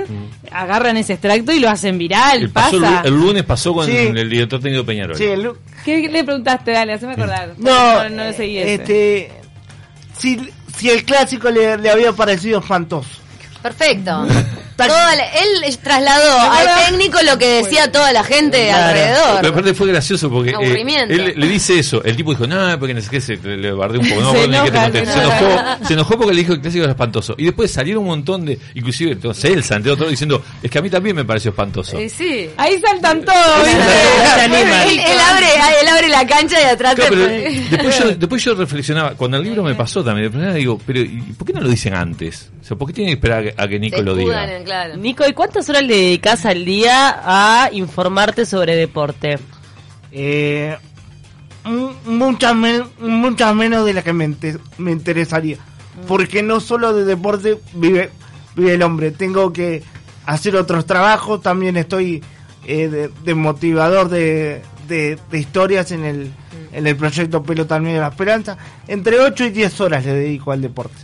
agarran 0.50 0.96
ese 0.96 1.12
extracto 1.12 1.52
y 1.52 1.60
lo 1.60 1.68
hacen 1.68 1.98
viral, 1.98 2.40
El, 2.44 2.50
pasa. 2.50 3.02
el 3.04 3.14
lunes 3.14 3.42
pasó 3.44 3.74
con 3.74 3.84
Sí. 3.86 3.94
el 3.94 4.30
director 4.30 4.58
técnico 4.58 4.86
Peñarol. 4.86 5.16
Sí, 5.16 5.24
el- 5.24 5.50
¿Qué 5.84 6.08
le 6.08 6.24
preguntaste? 6.24 6.70
Dale, 6.72 6.94
haceme 6.94 7.12
acordar. 7.12 7.52
no, 7.58 8.08
no, 8.08 8.24
no 8.24 8.32
seguí 8.32 8.56
ese. 8.58 8.74
este, 8.74 9.32
si, 10.16 10.40
si 10.76 10.88
el 10.90 11.04
clásico 11.04 11.50
le, 11.50 11.76
le 11.76 11.90
había 11.90 12.12
parecido 12.14 12.60
espantoso. 12.60 13.10
Perfecto. 13.62 14.26
Toda 14.88 15.16
la- 15.16 15.24
él 15.26 15.78
trasladó 15.82 16.40
al 16.50 16.86
técnico 16.86 17.18
lo 17.22 17.38
que 17.38 17.62
decía 17.62 17.90
toda 17.92 18.12
la 18.12 18.24
gente 18.24 18.66
Claro. 18.68 18.92
Pero 18.94 19.14
alrededor. 19.24 19.46
aparte 19.46 19.74
fue 19.74 19.88
gracioso 19.88 20.30
porque 20.30 20.50
eh, 20.50 21.06
él 21.08 21.34
le 21.36 21.46
dice 21.48 21.78
eso. 21.78 22.02
El 22.04 22.16
tipo 22.16 22.30
dijo, 22.30 22.46
no, 22.46 22.78
porque 22.78 22.94
no 22.94 23.00
sé 23.00 23.08
qué, 23.10 23.20
se 23.20 23.36
le 23.36 23.72
bardeó 23.72 24.00
un 24.00 24.08
poco. 24.08 24.20
No, 24.20 24.32
Se 24.32 24.48
no, 24.48 24.62
ni 24.64 24.64
qué 24.64 24.70
te 24.70 24.78
enoja, 24.78 24.82
conté. 24.82 25.06
se 25.06 25.12
enoja. 25.12 25.38
enojó, 25.38 25.86
se 25.86 25.92
enojó 25.94 26.16
porque 26.18 26.34
le 26.34 26.40
dijo 26.40 26.48
que 26.52 26.56
el 26.56 26.60
clásico 26.62 26.84
era 26.84 26.92
espantoso. 26.92 27.34
Y 27.38 27.44
después 27.44 27.70
salieron 27.70 28.02
un 28.02 28.08
montón 28.08 28.44
de, 28.46 28.58
inclusive, 28.74 29.16
no 29.22 29.34
sé, 29.34 29.48
el 29.52 29.64
Santiago 29.64 29.96
todo 29.96 30.08
diciendo, 30.08 30.42
es 30.62 30.70
que 30.70 30.78
a 30.78 30.82
mí 30.82 30.90
también 30.90 31.16
me 31.16 31.24
pareció 31.24 31.50
espantoso. 31.50 31.98
Eh, 31.98 32.08
sí. 32.08 32.48
Ahí 32.56 32.78
saltan 32.80 33.24
todos, 33.24 33.64
¿viste? 33.64 33.82
Se 34.34 34.40
animan. 34.42 34.88
Él, 34.88 34.98
él 35.00 35.18
abre, 35.20 35.46
él 35.82 35.88
abre 35.88 36.08
la 36.08 36.26
cancha 36.26 36.60
y 36.60 36.64
atrás 36.64 36.94
Claro, 36.94 37.14
te 37.16 37.16
pero 37.16 37.70
después 37.70 37.98
yo, 37.98 38.10
después 38.18 38.44
yo 38.44 38.54
reflexionaba, 38.54 39.10
cuando 39.14 39.36
el 39.36 39.44
libro 39.44 39.62
me 39.62 39.74
pasó 39.74 40.02
también, 40.04 40.26
de 40.26 40.30
primera 40.30 40.54
digo, 40.54 40.80
pero 40.86 41.00
¿y 41.00 41.20
¿por 41.36 41.46
qué 41.46 41.52
no 41.52 41.60
lo 41.60 41.68
dicen 41.68 41.94
antes? 41.94 42.50
O 42.60 42.64
sea, 42.64 42.76
¿por 42.76 42.88
qué 42.88 42.94
tienen 42.94 43.14
que 43.14 43.18
esperar 43.18 43.38
a 43.38 43.42
que, 43.42 43.54
a 43.56 43.68
que 43.68 43.78
Nico 43.78 43.96
se 43.96 44.02
lo 44.02 44.14
diga? 44.14 44.46
Claro. 44.70 44.96
Nico, 44.96 45.24
¿y 45.28 45.32
cuántas 45.32 45.68
horas 45.68 45.82
le 45.82 45.96
dedicas 45.96 46.46
al 46.46 46.64
día 46.64 47.20
a 47.24 47.70
informarte 47.72 48.46
sobre 48.46 48.76
deporte? 48.76 49.38
Eh, 50.12 50.76
mu- 51.64 51.92
muchas, 52.06 52.54
men- 52.54 52.84
muchas 53.00 53.54
menos 53.54 53.84
de 53.84 53.94
las 53.94 54.04
que 54.04 54.12
me, 54.12 54.24
inte- 54.26 54.58
me 54.78 54.92
interesaría. 54.92 55.58
Porque 56.06 56.42
no 56.42 56.60
solo 56.60 56.92
de 56.94 57.04
deporte 57.04 57.58
vive, 57.74 58.10
vive 58.56 58.74
el 58.74 58.82
hombre. 58.82 59.10
Tengo 59.10 59.52
que 59.52 59.82
hacer 60.26 60.56
otros 60.56 60.86
trabajos. 60.86 61.42
También 61.42 61.76
estoy 61.76 62.22
eh, 62.66 62.88
de, 62.88 63.08
de 63.24 63.34
motivador 63.34 64.08
de, 64.08 64.62
de- 64.88 65.18
de 65.30 65.38
historias 65.38 65.90
en 65.92 66.04
el, 66.04 66.32
en 66.72 66.86
el 66.86 66.96
proyecto 66.96 67.42
Pelota 67.42 67.74
al 67.76 67.82
Medio 67.82 67.96
de 67.96 68.02
la 68.02 68.08
Esperanza. 68.08 68.56
Entre 68.88 69.18
8 69.20 69.44
y 69.46 69.50
10 69.50 69.80
horas 69.80 70.04
le 70.04 70.14
dedico 70.14 70.52
al 70.52 70.62
deporte. 70.62 70.94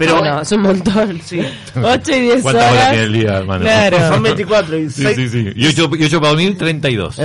Pero 0.00 0.16
Ah, 0.16 0.18
bueno, 0.20 0.40
es 0.40 0.52
un 0.52 0.62
montón. 0.62 1.20
Sí. 1.26 1.40
8 1.76 2.10
y 2.16 2.20
10 2.20 2.42
¿Cuántas 2.42 2.62
horas 2.64 2.72
horas. 2.72 2.90
tiene 2.92 3.04
el 3.04 3.12
día, 3.12 3.36
hermano? 3.36 3.60
Claro. 3.64 3.98
son 4.08 4.22
24 4.22 4.78
y 4.78 4.90
Sí, 4.90 5.02
seis- 5.02 5.16
sí, 5.16 5.28
sí. 5.28 5.52
Y 5.54 5.66
8, 5.66 5.90
y 5.98 6.04
ocho 6.04 6.20
para 6.20 6.30
dormir, 6.30 6.56
32. 6.56 7.16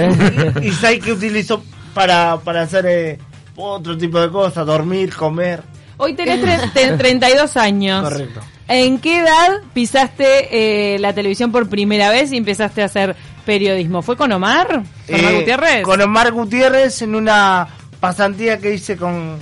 y 0.62 0.72
seis 0.74 1.02
que 1.04 1.14
utilizo 1.14 1.64
para, 1.94 2.38
para 2.42 2.64
hacer 2.64 2.86
eh, 2.86 3.18
otro 3.56 3.98
tipo 3.98 4.20
de 4.20 4.30
cosas, 4.30 4.66
dormir, 4.66 5.16
comer. 5.16 5.64
Hoy 5.96 6.14
tenés 6.16 6.42
tre- 6.44 6.74
te- 6.74 6.98
32 6.98 7.56
años. 7.56 8.04
Correcto. 8.04 8.42
¿En 8.68 8.98
qué 9.00 9.20
edad 9.20 9.62
pisaste 9.74 10.50
eh, 10.96 11.00
la 11.00 11.14
televisión 11.14 11.54
por 11.54 11.70
primera 11.70 12.10
vez 12.10 12.34
y 12.34 12.38
empezaste 12.38 12.82
a 12.82 12.86
hacer 12.86 13.16
periodismo? 13.46 14.02
¿Fue 14.02 14.18
con 14.18 14.32
Omar? 14.34 14.84
¿Con 15.08 15.16
Omar 15.20 15.32
Eh, 15.34 15.38
Gutiérrez? 15.40 15.84
Con 15.84 16.02
Omar 16.02 16.32
Gutiérrez 16.34 17.02
en 17.04 17.16
una 17.16 17.68
pasantía 18.02 18.60
que 18.60 18.74
hice 18.74 18.98
con 18.98 19.38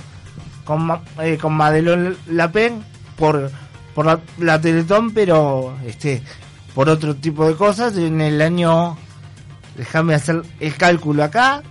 con, 0.64 0.88
eh, 1.20 1.36
con 1.40 1.52
Madelón 1.54 2.16
Lapen 2.30 2.82
por, 3.16 3.50
por 3.94 4.06
la, 4.06 4.20
la 4.38 4.60
Teletón, 4.60 5.12
pero 5.12 5.76
este 5.86 6.22
por 6.74 6.88
otro 6.88 7.14
tipo 7.14 7.46
de 7.46 7.54
cosas. 7.54 7.96
En 7.96 8.20
el 8.20 8.40
año, 8.42 8.96
déjame 9.76 10.14
hacer 10.14 10.42
el 10.60 10.76
cálculo 10.76 11.22
acá, 11.24 11.62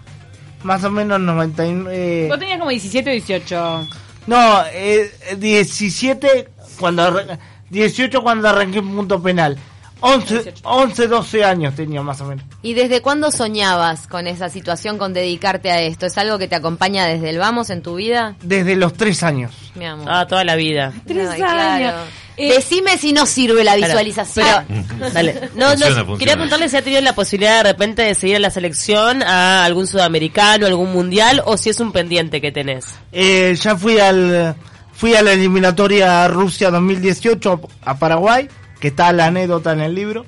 más 0.64 0.84
o 0.84 0.90
menos 0.92 1.20
99. 1.20 2.28
Vos 2.30 2.40
tenías 2.40 2.58
como 2.60 2.70
17 2.72 3.10
o 3.10 3.14
18. 3.14 3.88
No, 4.28 4.64
eh, 4.74 5.12
17 5.38 6.50
cuando 6.80 7.04
arran- 7.04 7.38
18 7.70 8.22
cuando 8.24 8.48
arranqué 8.50 8.80
en 8.80 8.96
punto 8.96 9.22
penal. 9.22 9.58
11, 10.06 10.34
18. 10.44 10.62
11, 10.70 11.08
12 11.08 11.44
años 11.46 11.76
tenía 11.76 12.02
más 12.02 12.20
o 12.22 12.26
menos. 12.26 12.44
¿Y 12.62 12.74
desde 12.74 13.02
cuándo 13.02 13.32
soñabas 13.32 14.08
con 14.08 14.28
esa 14.28 14.50
situación, 14.50 14.98
con 14.98 15.14
dedicarte 15.14 15.72
a 15.72 15.82
esto? 15.82 16.06
¿Es 16.06 16.18
algo 16.18 16.38
que 16.38 16.48
te 16.48 16.56
acompaña 16.56 17.06
desde 17.06 17.30
el 17.30 17.38
vamos 17.40 17.70
en 17.70 17.82
tu 17.82 17.96
vida? 17.96 18.36
Desde 18.42 18.76
los 18.76 18.94
3 18.94 19.24
años. 19.24 19.52
Mi 19.76 19.86
amor. 19.86 20.06
Ah, 20.10 20.28
toda 20.28 20.44
la 20.44 20.56
vida. 20.56 20.92
Tres 21.08 21.30
Ay, 21.32 21.42
años. 21.42 21.94
Eh, 22.36 22.52
Decime 22.54 22.98
si 22.98 23.14
no 23.14 23.26
sirve 23.26 23.64
la 23.64 23.76
Claro. 23.76 23.94
visualización. 23.94 24.66
Dale. 25.14 25.34
No, 25.56 25.70
Funciona, 25.70 25.72
no, 25.72 25.78
funciona. 25.78 26.18
Quería 26.18 26.34
preguntarle 26.34 26.68
si 26.70 26.78
ha 26.78 26.82
tenido 26.82 27.02
la 27.02 27.14
posibilidad 27.16 27.58
de 27.64 27.72
repente 27.72 28.02
de 28.02 28.14
seguir 28.16 28.36
a 28.36 28.40
la 28.40 28.50
selección 28.50 29.24
a 29.24 29.64
algún 29.64 29.88
sudamericano, 29.88 30.66
algún 30.68 30.92
mundial, 30.92 31.42
o 31.46 31.58
si 31.58 31.70
es 31.70 31.80
un 31.80 31.92
pendiente 31.92 32.42
que 32.42 32.52
tenés. 32.52 32.86
Eh, 33.12 33.56
ya 33.60 33.76
fui 33.78 34.00
al 34.00 34.56
fui 34.96 35.16
a 35.16 35.22
la 35.22 35.34
eliminatoria 35.34 36.28
Rusia 36.28 36.70
2018 36.72 37.62
a 37.84 37.98
Paraguay, 37.98 38.48
que 38.84 38.90
está 38.90 39.14
la 39.14 39.28
anécdota 39.28 39.72
en 39.72 39.80
el 39.80 39.96
libro. 39.96 40.26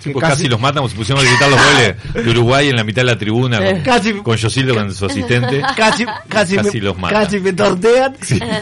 Sí, 0.00 0.08
pues 0.10 0.24
casi, 0.26 0.48
los 0.48 0.58
matan, 0.58 0.88
se 0.88 0.96
pusieron 0.96 1.22
a 1.22 1.28
gritar 1.28 1.50
los 1.50 1.60
goles 1.62 1.96
de 2.24 2.30
Uruguay 2.30 2.70
en 2.70 2.76
la 2.76 2.82
mitad 2.82 3.02
de 3.02 3.06
la 3.08 3.18
tribuna 3.18 3.58
con, 3.58 3.82
Casi- 3.82 4.22
con 4.22 4.36
Yosildo, 4.38 4.74
con 4.74 4.92
su 4.94 5.04
asistente. 5.04 5.60
casi 5.76 6.06
casi, 6.28 6.56
Casi 6.56 6.78
me, 6.78 6.80
los 6.84 6.96
mata. 6.98 7.20
casi 7.20 7.40
me 7.40 7.52
tortean. 7.52 8.16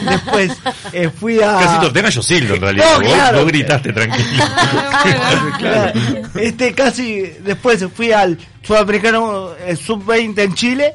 Después 0.09 0.51
eh, 0.91 1.09
fui 1.09 1.37
a 1.41 1.53
Casi 1.57 1.79
tortean 1.79 2.05
a 2.07 2.09
Yosildo 2.09 2.55
en 2.55 2.61
realidad. 2.61 2.85
No, 2.95 2.99
vos, 3.05 3.13
claro. 3.13 3.37
vos 3.39 3.47
gritaste 3.47 3.93
tranquilo. 3.93 4.43
Claro. 5.57 5.91
Este 6.35 6.73
casi 6.73 7.21
después 7.45 7.85
fui 7.95 8.11
al 8.11 8.37
sudamericano 8.61 9.51
eh, 9.65 9.77
sub 9.77 10.05
20 10.05 10.43
en 10.43 10.53
Chile. 10.53 10.93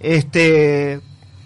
Este 0.00 1.00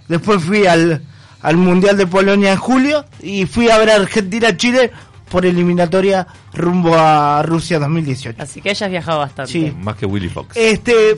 después 0.06 0.42
fui 0.42 0.66
al, 0.66 1.02
al 1.42 1.56
Mundial 1.56 1.96
de 1.96 2.06
Polonia 2.06 2.52
en 2.52 2.58
julio 2.58 3.04
y 3.22 3.44
fui 3.46 3.68
a 3.70 3.76
ver 3.78 3.90
a 3.90 3.96
Argentina-Chile 3.96 4.90
por 5.30 5.44
eliminatoria 5.46 6.26
rumbo 6.54 6.94
a 6.96 7.42
Rusia 7.42 7.78
2018. 7.78 8.42
Así 8.42 8.60
que 8.60 8.70
ella 8.70 8.86
has 8.86 8.90
viajado 8.90 9.18
bastante. 9.18 9.52
Sí. 9.52 9.72
Más 9.78 9.96
que 9.96 10.06
Willy 10.06 10.28
Fox. 10.28 10.56
Este, 10.56 11.16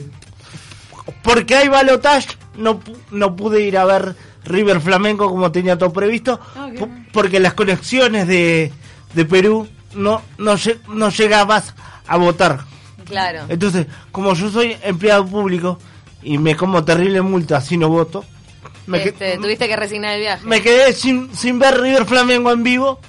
porque 1.21 1.55
hay 1.55 1.67
balotage, 1.67 2.27
no, 2.57 2.79
pu- 2.79 2.97
no 3.11 3.35
pude 3.35 3.61
ir 3.61 3.77
a 3.77 3.85
ver 3.85 4.15
River 4.43 4.81
Flamengo 4.81 5.29
como 5.29 5.51
tenía 5.51 5.77
todo 5.77 5.93
previsto, 5.93 6.39
Ah, 6.55 6.69
porque 7.11 7.39
las 7.39 7.53
conexiones 7.53 8.27
de, 8.27 8.71
de 9.13 9.25
Perú 9.25 9.67
no, 9.93 10.21
no, 10.37 10.53
lle- 10.53 10.79
no 10.87 11.09
llegabas 11.09 11.73
a 12.07 12.17
votar. 12.17 12.61
Claro. 13.05 13.41
Entonces, 13.49 13.87
como 14.11 14.33
yo 14.33 14.49
soy 14.49 14.75
empleado 14.83 15.25
público 15.25 15.77
y 16.23 16.37
me 16.37 16.55
como 16.55 16.83
terrible 16.83 17.21
multa 17.21 17.61
si 17.61 17.77
no 17.77 17.89
voto, 17.89 18.23
me, 18.87 19.03
Este, 19.03 19.37
tuviste 19.37 19.67
que 19.67 19.75
resignar 19.75 20.13
el 20.15 20.21
viaje. 20.21 20.45
me 20.47 20.61
quedé 20.61 20.93
sin, 20.93 21.33
sin 21.35 21.59
ver 21.59 21.79
River 21.79 22.05
Flamengo 22.05 22.51
en 22.51 22.63
vivo 22.63 22.99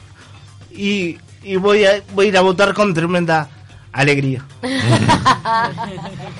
y, 0.76 1.18
y 1.42 1.56
voy, 1.56 1.84
a, 1.84 2.02
voy 2.14 2.26
a 2.26 2.28
ir 2.30 2.36
a 2.36 2.40
votar 2.40 2.72
con 2.74 2.92
tremenda 2.94 3.48
alegría. 3.92 4.44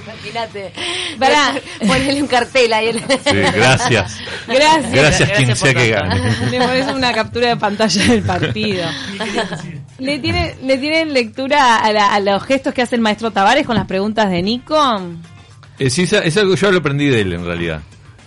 Imagínate. 0.04 0.72
Pará. 1.18 1.54
Ponele 1.86 2.22
un 2.22 2.28
cartel 2.28 2.72
ahí. 2.72 2.92
Sí, 2.92 3.34
gracias. 3.54 4.18
Gracias. 4.48 4.92
Gracias 4.92 5.30
quien 5.30 5.46
Gracias 5.48 5.58
sea 5.58 5.74
que 5.74 5.90
gane. 5.90 6.20
Le 6.50 6.58
pones 6.60 6.86
una 6.92 7.12
captura 7.12 7.48
de 7.48 7.56
pantalla 7.56 8.04
del 8.06 8.22
partido. 8.22 8.84
¿Le 9.98 10.18
tienen, 10.18 10.54
¿Le 10.66 10.78
tienen 10.78 11.12
lectura 11.12 11.76
a, 11.78 11.92
la- 11.92 12.12
a 12.14 12.20
los 12.20 12.42
gestos 12.42 12.74
que 12.74 12.82
hace 12.82 12.96
el 12.96 13.00
maestro 13.02 13.30
Tavares 13.30 13.66
con 13.66 13.76
las 13.76 13.86
preguntas 13.86 14.30
de 14.30 14.42
Nico? 14.42 14.76
Sí, 15.78 16.02
es- 16.02 16.12
es 16.12 16.36
algo 16.36 16.54
que 16.54 16.60
yo 16.60 16.72
lo 16.72 16.78
aprendí 16.78 17.06
de 17.06 17.20
él 17.20 17.32
en 17.34 17.44
realidad. 17.44 17.82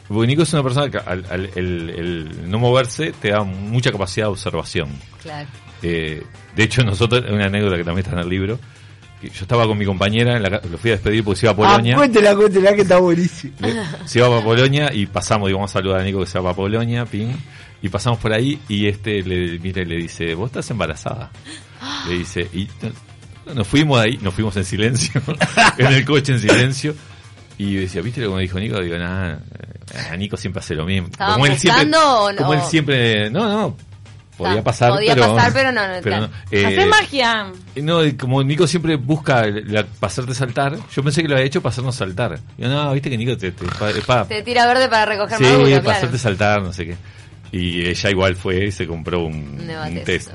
Porque 0.07 0.27
Nico 0.27 0.43
es 0.43 0.53
una 0.53 0.63
persona 0.63 0.89
que 0.89 0.97
al, 0.99 1.25
al- 1.29 1.49
el, 1.55 1.89
el 1.89 2.49
no 2.49 2.59
moverse 2.59 3.11
te 3.19 3.29
da 3.31 3.43
mucha 3.43 3.91
capacidad 3.91 4.27
de 4.27 4.31
observación. 4.31 4.89
Claro. 5.21 5.47
Eh, 5.81 6.23
de 6.55 6.63
hecho, 6.63 6.83
nosotros, 6.83 7.23
una 7.29 7.45
anécdota 7.45 7.77
que 7.77 7.83
también 7.83 8.05
está 8.05 8.17
en 8.19 8.23
el 8.23 8.29
libro, 8.29 8.59
que 9.21 9.29
yo 9.29 9.41
estaba 9.41 9.65
con 9.67 9.77
mi 9.77 9.85
compañera, 9.85 10.35
en 10.37 10.43
la 10.43 10.49
ca- 10.49 10.61
lo 10.69 10.77
fui 10.77 10.91
a 10.91 10.93
despedir 10.95 11.23
porque 11.23 11.39
se 11.39 11.45
iba 11.45 11.53
a 11.53 11.55
Polonia. 11.55 11.93
Ah, 11.93 11.97
cuéntela, 11.97 12.35
cuéntela 12.35 12.73
que 12.75 12.81
está 12.81 12.97
buenísimo. 12.97 13.53
Le- 13.59 13.75
se 14.07 14.19
iba 14.19 14.29
para 14.29 14.43
Polonia 14.43 14.93
y 14.93 15.05
pasamos, 15.05 15.47
digo, 15.47 15.59
vamos 15.59 15.71
a 15.71 15.73
saludar 15.73 16.01
a 16.01 16.03
Nico 16.03 16.19
que 16.19 16.25
se 16.27 16.37
va 16.39 16.45
para 16.45 16.55
Polonia, 16.55 17.05
ping, 17.05 17.33
y 17.81 17.89
pasamos 17.89 18.19
por 18.19 18.33
ahí 18.33 18.59
y 18.67 18.87
este 18.87 19.21
le 19.21 19.59
mira 19.59 19.81
y 19.81 19.85
le 19.85 19.95
dice, 19.97 20.33
vos 20.33 20.47
estás 20.47 20.69
embarazada. 20.71 21.31
Le 22.07 22.17
dice, 22.17 22.47
y 22.53 22.67
no- 23.45 23.53
nos 23.53 23.67
fuimos 23.67 24.01
de 24.01 24.09
ahí, 24.09 24.19
nos 24.21 24.33
fuimos 24.33 24.55
en 24.57 24.65
silencio, 24.65 25.21
en 25.77 25.87
el 25.87 26.03
coche 26.05 26.31
en 26.33 26.39
silencio. 26.39 26.95
Y 27.57 27.75
decía, 27.75 28.01
¿viste 28.01 28.19
lo 28.21 28.31
que 28.31 28.35
me 28.35 28.41
dijo 28.41 28.59
Nico? 28.59 28.81
Digo, 28.81 28.97
nada, 28.97 29.39
eh, 29.93 29.99
a 30.11 30.17
Nico 30.17 30.35
siempre 30.35 30.59
hace 30.59 30.75
lo 30.75 30.83
mismo. 30.85 31.07
¿Estaban 31.07 31.35
Como 31.35 31.45
él 31.45 31.57
siempre, 31.57 31.85
buscando 31.85 32.19
o 32.23 32.31
no? 32.33 32.37
como 32.37 32.53
él 32.53 32.61
siempre, 32.67 33.29
no, 33.29 33.47
no, 33.47 33.77
podía 34.37 34.63
pasar, 34.63 34.91
podía 34.91 35.13
pero, 35.15 35.35
pasar, 35.35 35.53
pero 35.53 35.71
no, 35.71 35.87
no, 35.87 36.01
claro. 36.03 36.29
eh, 36.51 36.65
Hace 36.65 36.85
magia. 36.87 37.51
no, 37.75 37.99
como 38.19 38.43
Nico 38.43 38.67
siempre 38.67 38.95
busca 38.95 39.45
la, 39.47 39.85
pasarte 39.85 40.33
saltar, 40.35 40.77
yo 40.93 41.03
pensé 41.03 41.21
que 41.21 41.27
lo 41.27 41.35
había 41.35 41.45
hecho 41.47 41.61
pasarnos 41.61 41.95
saltar. 41.95 42.39
Yo, 42.57 42.67
no, 42.69 42.91
viste 42.93 43.09
que 43.09 43.17
Nico 43.17 43.37
te, 43.37 43.51
te, 43.51 43.65
pa- 43.65 43.91
pa- 44.05 44.25
Te 44.27 44.41
tira 44.43 44.65
verde 44.67 44.87
para 44.89 45.05
recoger 45.05 45.37
Sí, 45.37 45.43
maduro, 45.43 45.65
claro. 45.81 45.89
hacerte 45.91 46.17
saltar, 46.17 46.61
no 46.61 46.73
sé 46.73 46.85
qué. 46.85 46.95
Y 47.51 47.85
ella 47.85 48.09
igual 48.09 48.35
fue 48.35 48.65
y 48.65 48.71
se 48.71 48.85
compró 48.85 49.23
un, 49.25 49.57
test. 50.03 50.29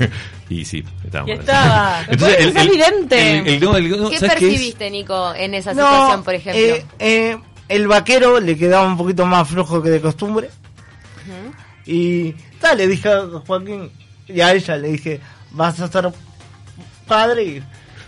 y 0.50 0.64
sí, 0.66 0.84
estábamos. 1.04 1.36
Y 1.36 1.38
estaba. 1.40 2.02
Entonces, 2.08 2.38
el, 2.40 2.56
evidente. 2.56 3.38
el- 3.38 3.46
el- 3.48 3.60
no, 3.60 3.76
el- 3.76 3.90
no, 3.90 4.10
¿Qué 4.10 4.20
percibiste, 4.20 4.90
Nico, 4.90 5.34
en 5.34 5.54
esa 5.54 5.70
situación, 5.70 6.22
por 6.24 6.34
ejemplo? 6.34 6.60
eh, 6.62 6.84
eh, 6.98 7.38
el 7.70 7.86
vaquero 7.88 8.38
le 8.40 8.58
quedaba 8.58 8.86
un 8.86 8.98
poquito 8.98 9.24
más 9.24 9.48
flojo 9.48 9.80
que 9.82 9.88
de 9.90 10.00
costumbre. 10.02 10.50
Y 11.86 12.34
le 12.76 12.86
dije 12.88 13.08
a 13.08 13.22
Joaquín 13.46 13.90
y 14.26 14.40
a 14.40 14.52
ella, 14.52 14.76
le 14.76 14.88
dije, 14.88 15.20
vas 15.52 15.80
a 15.80 15.88
ser 15.90 16.08
padre. 17.06 17.44
Y, 17.44 17.62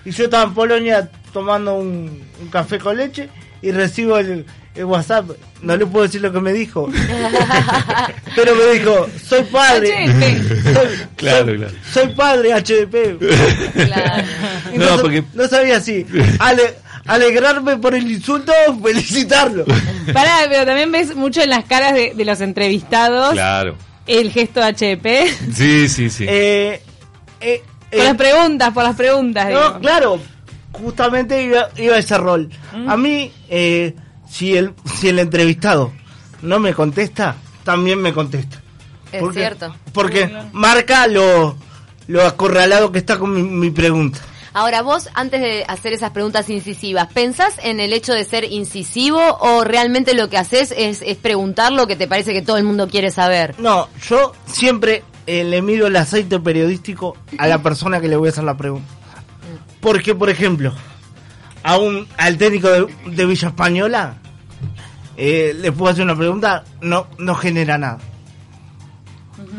y 0.05 0.11
yo 0.13 0.25
estaba 0.25 0.45
en 0.45 0.55
Polonia 0.55 1.09
tomando 1.33 1.75
un, 1.75 2.23
un 2.41 2.49
café 2.49 2.79
con 2.79 2.97
leche 2.97 3.29
y 3.63 3.71
recibo 3.71 4.19
el, 4.19 4.45
el 4.75 4.85
WhatsApp. 4.85 5.31
No 5.63 5.77
le 5.77 5.87
puedo 5.87 6.05
decir 6.07 6.21
lo 6.21 6.33
que 6.33 6.41
me 6.41 6.53
dijo. 6.53 6.89
Pero 8.37 8.55
me 8.55 8.65
dijo, 8.79 9.07
soy 9.27 9.43
padre. 9.45 10.07
Soy, 10.07 10.89
Claro, 11.17 11.47
soy- 11.47 11.57
claro. 11.59 11.73
soy 11.93 12.09
padre 12.15 12.53
HDP. 12.55 13.19
Claro. 13.87 14.23
No, 14.75 14.97
no, 14.97 15.03
porque- 15.03 15.25
no 15.35 15.47
sabía 15.49 15.81
si 15.81 16.07
ale- 16.39 16.77
alegrarme 17.07 17.77
por 17.79 17.95
el 17.95 18.11
insulto 18.11 18.53
o 18.69 18.79
felicitarlo. 18.81 19.65
Pará, 20.13 20.39
pero 20.49 20.65
también 20.65 20.91
ves 20.93 21.15
mucho 21.15 21.43
en 21.43 21.51
las 21.51 21.65
caras 21.65 21.93
de, 21.95 22.15
de 22.15 22.25
los 22.25 22.41
entrevistados 22.41 23.33
Claro. 23.33 23.77
El 24.07 24.31
gesto 24.33 24.61
HDP. 24.61 25.07
Sí, 25.55 25.89
sí, 25.89 26.11
sí. 26.11 26.27
Eh, 26.29 26.83
eh, 27.41 27.63
Por 27.91 28.01
eh, 28.01 28.05
las 28.05 28.17
preguntas, 28.17 28.73
por 28.73 28.85
las 28.85 28.97
preguntas. 28.97 29.51
no, 29.51 29.59
digo. 29.69 29.81
claro, 29.81 30.21
justamente 30.73 31.43
iba, 31.43 31.69
iba 31.77 31.97
ese 31.99 32.19
rol. 32.19 32.51
A 32.87 32.97
mí, 32.97 33.33
eh, 33.49 33.95
si, 34.29 34.57
el, 34.57 34.75
si 34.99 35.09
el 35.09 35.19
entrevistado 35.19 35.93
no 36.43 36.59
me 36.61 36.75
contesta, 36.75 37.37
también 37.65 38.01
me 38.01 38.13
contesta. 38.13 38.61
Es 39.13 39.23
cierto. 39.35 39.75
Porque 39.93 40.31
marca 40.53 41.07
lo, 41.09 41.57
lo 42.07 42.23
acorralado 42.23 42.93
que 42.93 42.99
está 43.01 43.19
con 43.19 43.33
mi, 43.35 43.43
mi 43.43 43.71
pregunta. 43.71 44.21
Ahora, 44.53 44.83
vos, 44.83 45.09
antes 45.15 45.41
de 45.41 45.65
hacer 45.69 45.93
esas 45.93 46.11
preguntas 46.11 46.51
incisivas, 46.51 47.13
¿pensás 47.13 47.55
en 47.63 47.79
el 47.79 47.93
hecho 47.93 48.13
de 48.13 48.25
ser 48.25 48.45
incisivo 48.45 49.21
o 49.41 49.65
realmente 49.65 50.15
lo 50.15 50.29
que 50.29 50.39
haces 50.39 50.75
es, 50.77 51.03
es 51.03 51.17
preguntar 51.17 51.73
lo 51.73 51.87
que 51.87 51.97
te 51.97 52.09
parece 52.09 52.33
que 52.33 52.43
todo 52.43 52.57
el 52.57 52.65
mundo 52.65 52.89
quiere 52.89 53.11
saber? 53.11 53.55
No, 53.59 53.89
yo 54.09 54.33
siempre 54.47 55.05
eh, 55.27 55.45
le 55.45 55.63
mido 55.63 55.87
el 55.87 55.97
aceite 55.97 56.41
periodístico 56.41 57.17
a 57.39 57.47
la 57.47 57.63
persona 57.63 58.01
que 58.01 58.09
le 58.09 58.17
voy 58.17 58.29
a 58.29 58.33
hacer 58.33 58.45
la 58.45 58.57
pregunta. 58.57 58.89
Porque, 59.81 60.15
por 60.15 60.29
ejemplo, 60.31 60.73
a 61.63 61.79
un, 61.79 62.09
al 62.17 62.37
técnico 62.37 62.69
de, 62.69 62.87
de 63.07 63.27
Villa 63.27 63.49
Española 63.49 64.17
eh, 65.17 65.55
le 65.55 65.71
puedo 65.71 65.93
hacer 65.93 66.03
una 66.03 66.17
pregunta, 66.17 66.65
no, 66.81 67.07
no 67.19 67.35
genera 67.35 67.77
nada. 67.77 67.99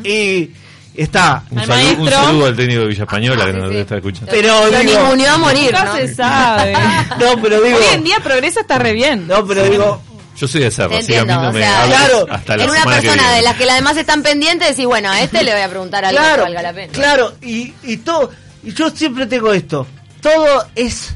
Y 0.03 0.51
está, 0.95 1.43
Un, 1.49 1.59
Al 1.59 1.65
saludo, 1.67 1.89
un 1.91 1.97
maestro. 2.05 2.23
saludo 2.25 2.45
al 2.47 2.55
técnico 2.55 2.81
de 2.81 2.87
Villa 2.87 3.03
Española 3.03 3.45
que 3.45 3.51
Sí, 3.51 3.57
nos 3.57 3.71
sí. 3.71 3.77
está 3.77 3.95
escuchando. 3.97 4.31
pero 4.31 4.47
Lo 4.71 4.79
digo, 4.79 4.99
a 5.29 5.37
morir, 5.37 5.71
Nunca 5.71 5.85
¿no? 5.85 5.95
se 5.95 6.15
sabe. 6.15 6.73
no, 7.19 7.41
pero 7.41 7.61
digo, 7.61 7.77
Hoy 7.77 7.83
en 7.93 8.03
día 8.03 8.19
Progreso 8.23 8.59
está 8.59 8.77
re 8.79 8.93
bien. 8.93 9.27
no, 9.27 9.45
pero 9.45 9.63
digo, 9.69 10.01
Yo 10.37 10.47
soy 10.47 10.61
de 10.61 10.71
Cerro, 10.71 10.97
así 10.97 11.07
que 11.07 11.19
a 11.19 11.25
mí 11.25 11.31
entiendo, 11.31 11.43
no 11.43 11.49
o 11.49 11.53
me 11.53 11.59
sea, 11.61 11.85
Claro, 11.85 12.27
hasta 12.29 12.57
la 12.57 12.63
en 12.63 12.69
una 12.69 12.83
que 12.83 12.89
persona 12.89 13.31
de 13.33 13.41
las 13.41 13.55
que 13.55 13.69
además 13.69 13.97
están 13.97 14.23
pendientes, 14.23 14.69
decís, 14.69 14.85
bueno, 14.85 15.09
a 15.09 15.21
este 15.21 15.43
le 15.43 15.51
voy 15.53 15.61
a 15.61 15.69
preguntar 15.69 16.03
algo 16.05 16.19
que 16.19 16.25
claro, 16.25 16.43
valga 16.43 16.61
la 16.61 16.73
pena. 16.73 16.93
claro, 16.93 17.33
y, 17.41 17.73
y 17.83 17.97
todo, 17.97 18.31
y 18.63 18.73
yo 18.73 18.89
siempre 18.89 19.25
tengo 19.27 19.53
esto, 19.53 19.87
todo 20.21 20.65
es 20.75 21.13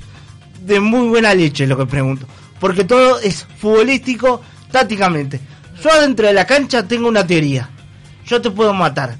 de 0.62 0.80
muy 0.80 1.08
buena 1.10 1.34
leche 1.34 1.68
lo 1.68 1.78
que 1.78 1.86
pregunto, 1.86 2.26
porque 2.60 2.84
todo 2.86 3.20
es 3.20 3.46
futbolístico 3.60 4.42
tácticamente. 4.72 5.40
Yo 5.84 5.92
adentro 5.92 6.26
de 6.28 6.34
la 6.34 6.46
cancha 6.46 6.84
tengo 6.88 7.08
una 7.08 7.26
teoría, 7.28 7.70
yo 8.26 8.42
te 8.42 8.50
puedo 8.50 8.74
matar. 8.74 9.16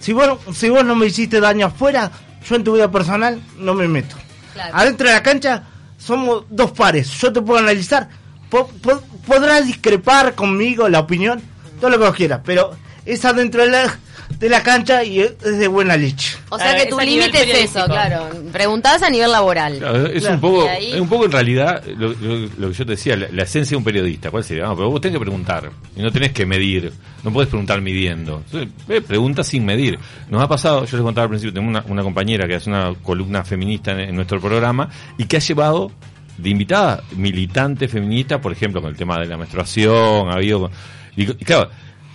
Si 0.00 0.12
vos, 0.12 0.38
si 0.54 0.68
vos 0.68 0.84
no 0.84 0.96
me 0.96 1.06
hiciste 1.06 1.40
daño 1.40 1.66
afuera, 1.66 2.10
yo 2.48 2.56
en 2.56 2.64
tu 2.64 2.72
vida 2.74 2.90
personal 2.90 3.40
no 3.58 3.74
me 3.74 3.86
meto. 3.86 4.16
Claro. 4.54 4.74
Adentro 4.76 5.06
de 5.08 5.14
la 5.14 5.22
cancha 5.22 5.62
somos 5.98 6.44
dos 6.50 6.72
pares, 6.72 7.08
yo 7.20 7.32
te 7.32 7.40
puedo 7.42 7.60
analizar, 7.60 8.08
po- 8.48 8.66
po- 8.66 9.02
podrás 9.26 9.66
discrepar 9.66 10.34
conmigo 10.34 10.88
la 10.88 11.00
opinión, 11.00 11.40
todo 11.80 11.90
lo 11.90 11.98
que 11.98 12.04
vos 12.06 12.14
quieras, 12.16 12.40
pero 12.44 12.72
es 13.04 13.24
adentro 13.24 13.62
de 13.62 13.70
la, 13.70 13.98
de 14.40 14.48
la 14.48 14.62
cancha 14.62 15.04
y 15.04 15.20
es 15.20 15.38
de 15.58 15.68
buena 15.68 15.96
leche. 15.96 16.36
O 16.48 16.58
sea 16.58 16.72
Ah, 16.72 16.74
que 16.76 16.86
tu 16.86 16.98
límite 16.98 17.42
es 17.42 17.70
eso, 17.70 17.84
claro. 17.84 18.28
Preguntás 18.50 19.02
a 19.02 19.10
nivel 19.10 19.30
laboral. 19.30 19.78
Claro, 19.78 20.06
es 20.06 20.20
Claro. 20.22 20.34
un 20.36 20.40
poco, 20.40 20.68
ahí- 20.68 20.92
es 20.92 21.00
un 21.00 21.08
poco 21.08 21.26
en 21.26 21.32
realidad 21.32 21.84
lo, 21.96 22.08
lo- 22.14 22.48
lo 22.58 22.68
que 22.68 22.74
yo 22.74 22.86
te 22.86 22.92
decía, 22.92 23.16
la, 23.16 23.28
la 23.30 23.42
esencia 23.42 23.74
de 23.74 23.76
un 23.76 23.84
periodista. 23.84 24.30
¿Cuál 24.30 24.42
sería? 24.42 24.64
No, 24.64 24.74
pero 24.74 24.90
vos 24.90 25.00
tenés 25.00 25.18
que 25.18 25.20
preguntar 25.24 25.70
y 25.94 26.00
no 26.02 26.10
tenés 26.10 26.32
que 26.32 26.46
medir. 26.46 26.90
No 27.22 27.30
podés 27.32 27.48
preguntar 27.50 27.82
midiendo. 27.82 28.42
Entonces, 28.46 28.70
eh, 28.88 29.02
pregunta 29.02 29.44
sin 29.44 29.64
medir. 29.66 29.98
Nos 30.30 30.42
ha 30.42 30.48
pasado, 30.48 30.86
yo 30.86 30.96
les 30.96 31.04
contaba 31.04 31.24
al 31.24 31.28
principio, 31.28 31.52
tengo 31.52 31.68
una, 31.68 31.84
una 31.86 32.02
compañera 32.02 32.48
que 32.48 32.54
hace 32.54 32.70
una 32.70 32.94
columna 33.02 33.44
feminista 33.44 33.92
en, 33.92 34.00
en 34.00 34.16
nuestro 34.16 34.40
programa 34.40 34.88
y 35.18 35.26
que 35.26 35.36
ha 35.36 35.40
llevado 35.40 35.92
de 36.38 36.48
invitada 36.48 37.02
militante 37.14 37.88
feminista, 37.88 38.40
por 38.40 38.52
ejemplo, 38.52 38.80
con 38.80 38.90
el 38.90 38.96
tema 38.96 39.18
de 39.18 39.26
la 39.26 39.36
menstruación, 39.36 40.30
ha 40.30 40.32
habido. 40.32 40.70
Y, 41.14 41.24
y 41.30 41.44
claro, 41.44 41.68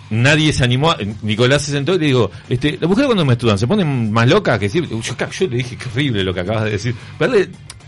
nadie 0.09 0.53
se 0.53 0.63
animó. 0.63 0.91
a- 0.91 0.97
Nicolás 1.21 1.63
se 1.63 1.71
sentó 1.71 1.95
y 1.95 1.99
le 1.99 2.05
digo, 2.07 2.31
este, 2.49 2.77
las 2.79 2.89
mujeres 2.89 3.07
cuando 3.07 3.25
menstruan 3.25 3.57
se 3.57 3.67
ponen 3.67 4.11
más 4.11 4.27
locas 4.27 4.59
que 4.59 4.65
decir. 4.65 4.87
Yo, 4.89 4.99
yo 5.01 5.47
le 5.47 5.57
dije, 5.57 5.77
qué 5.77 5.85
horrible 5.89 6.23
lo 6.23 6.33
que 6.33 6.39
acabas 6.41 6.65
de 6.65 6.71
decir. 6.71 6.95
Pero 7.17 7.33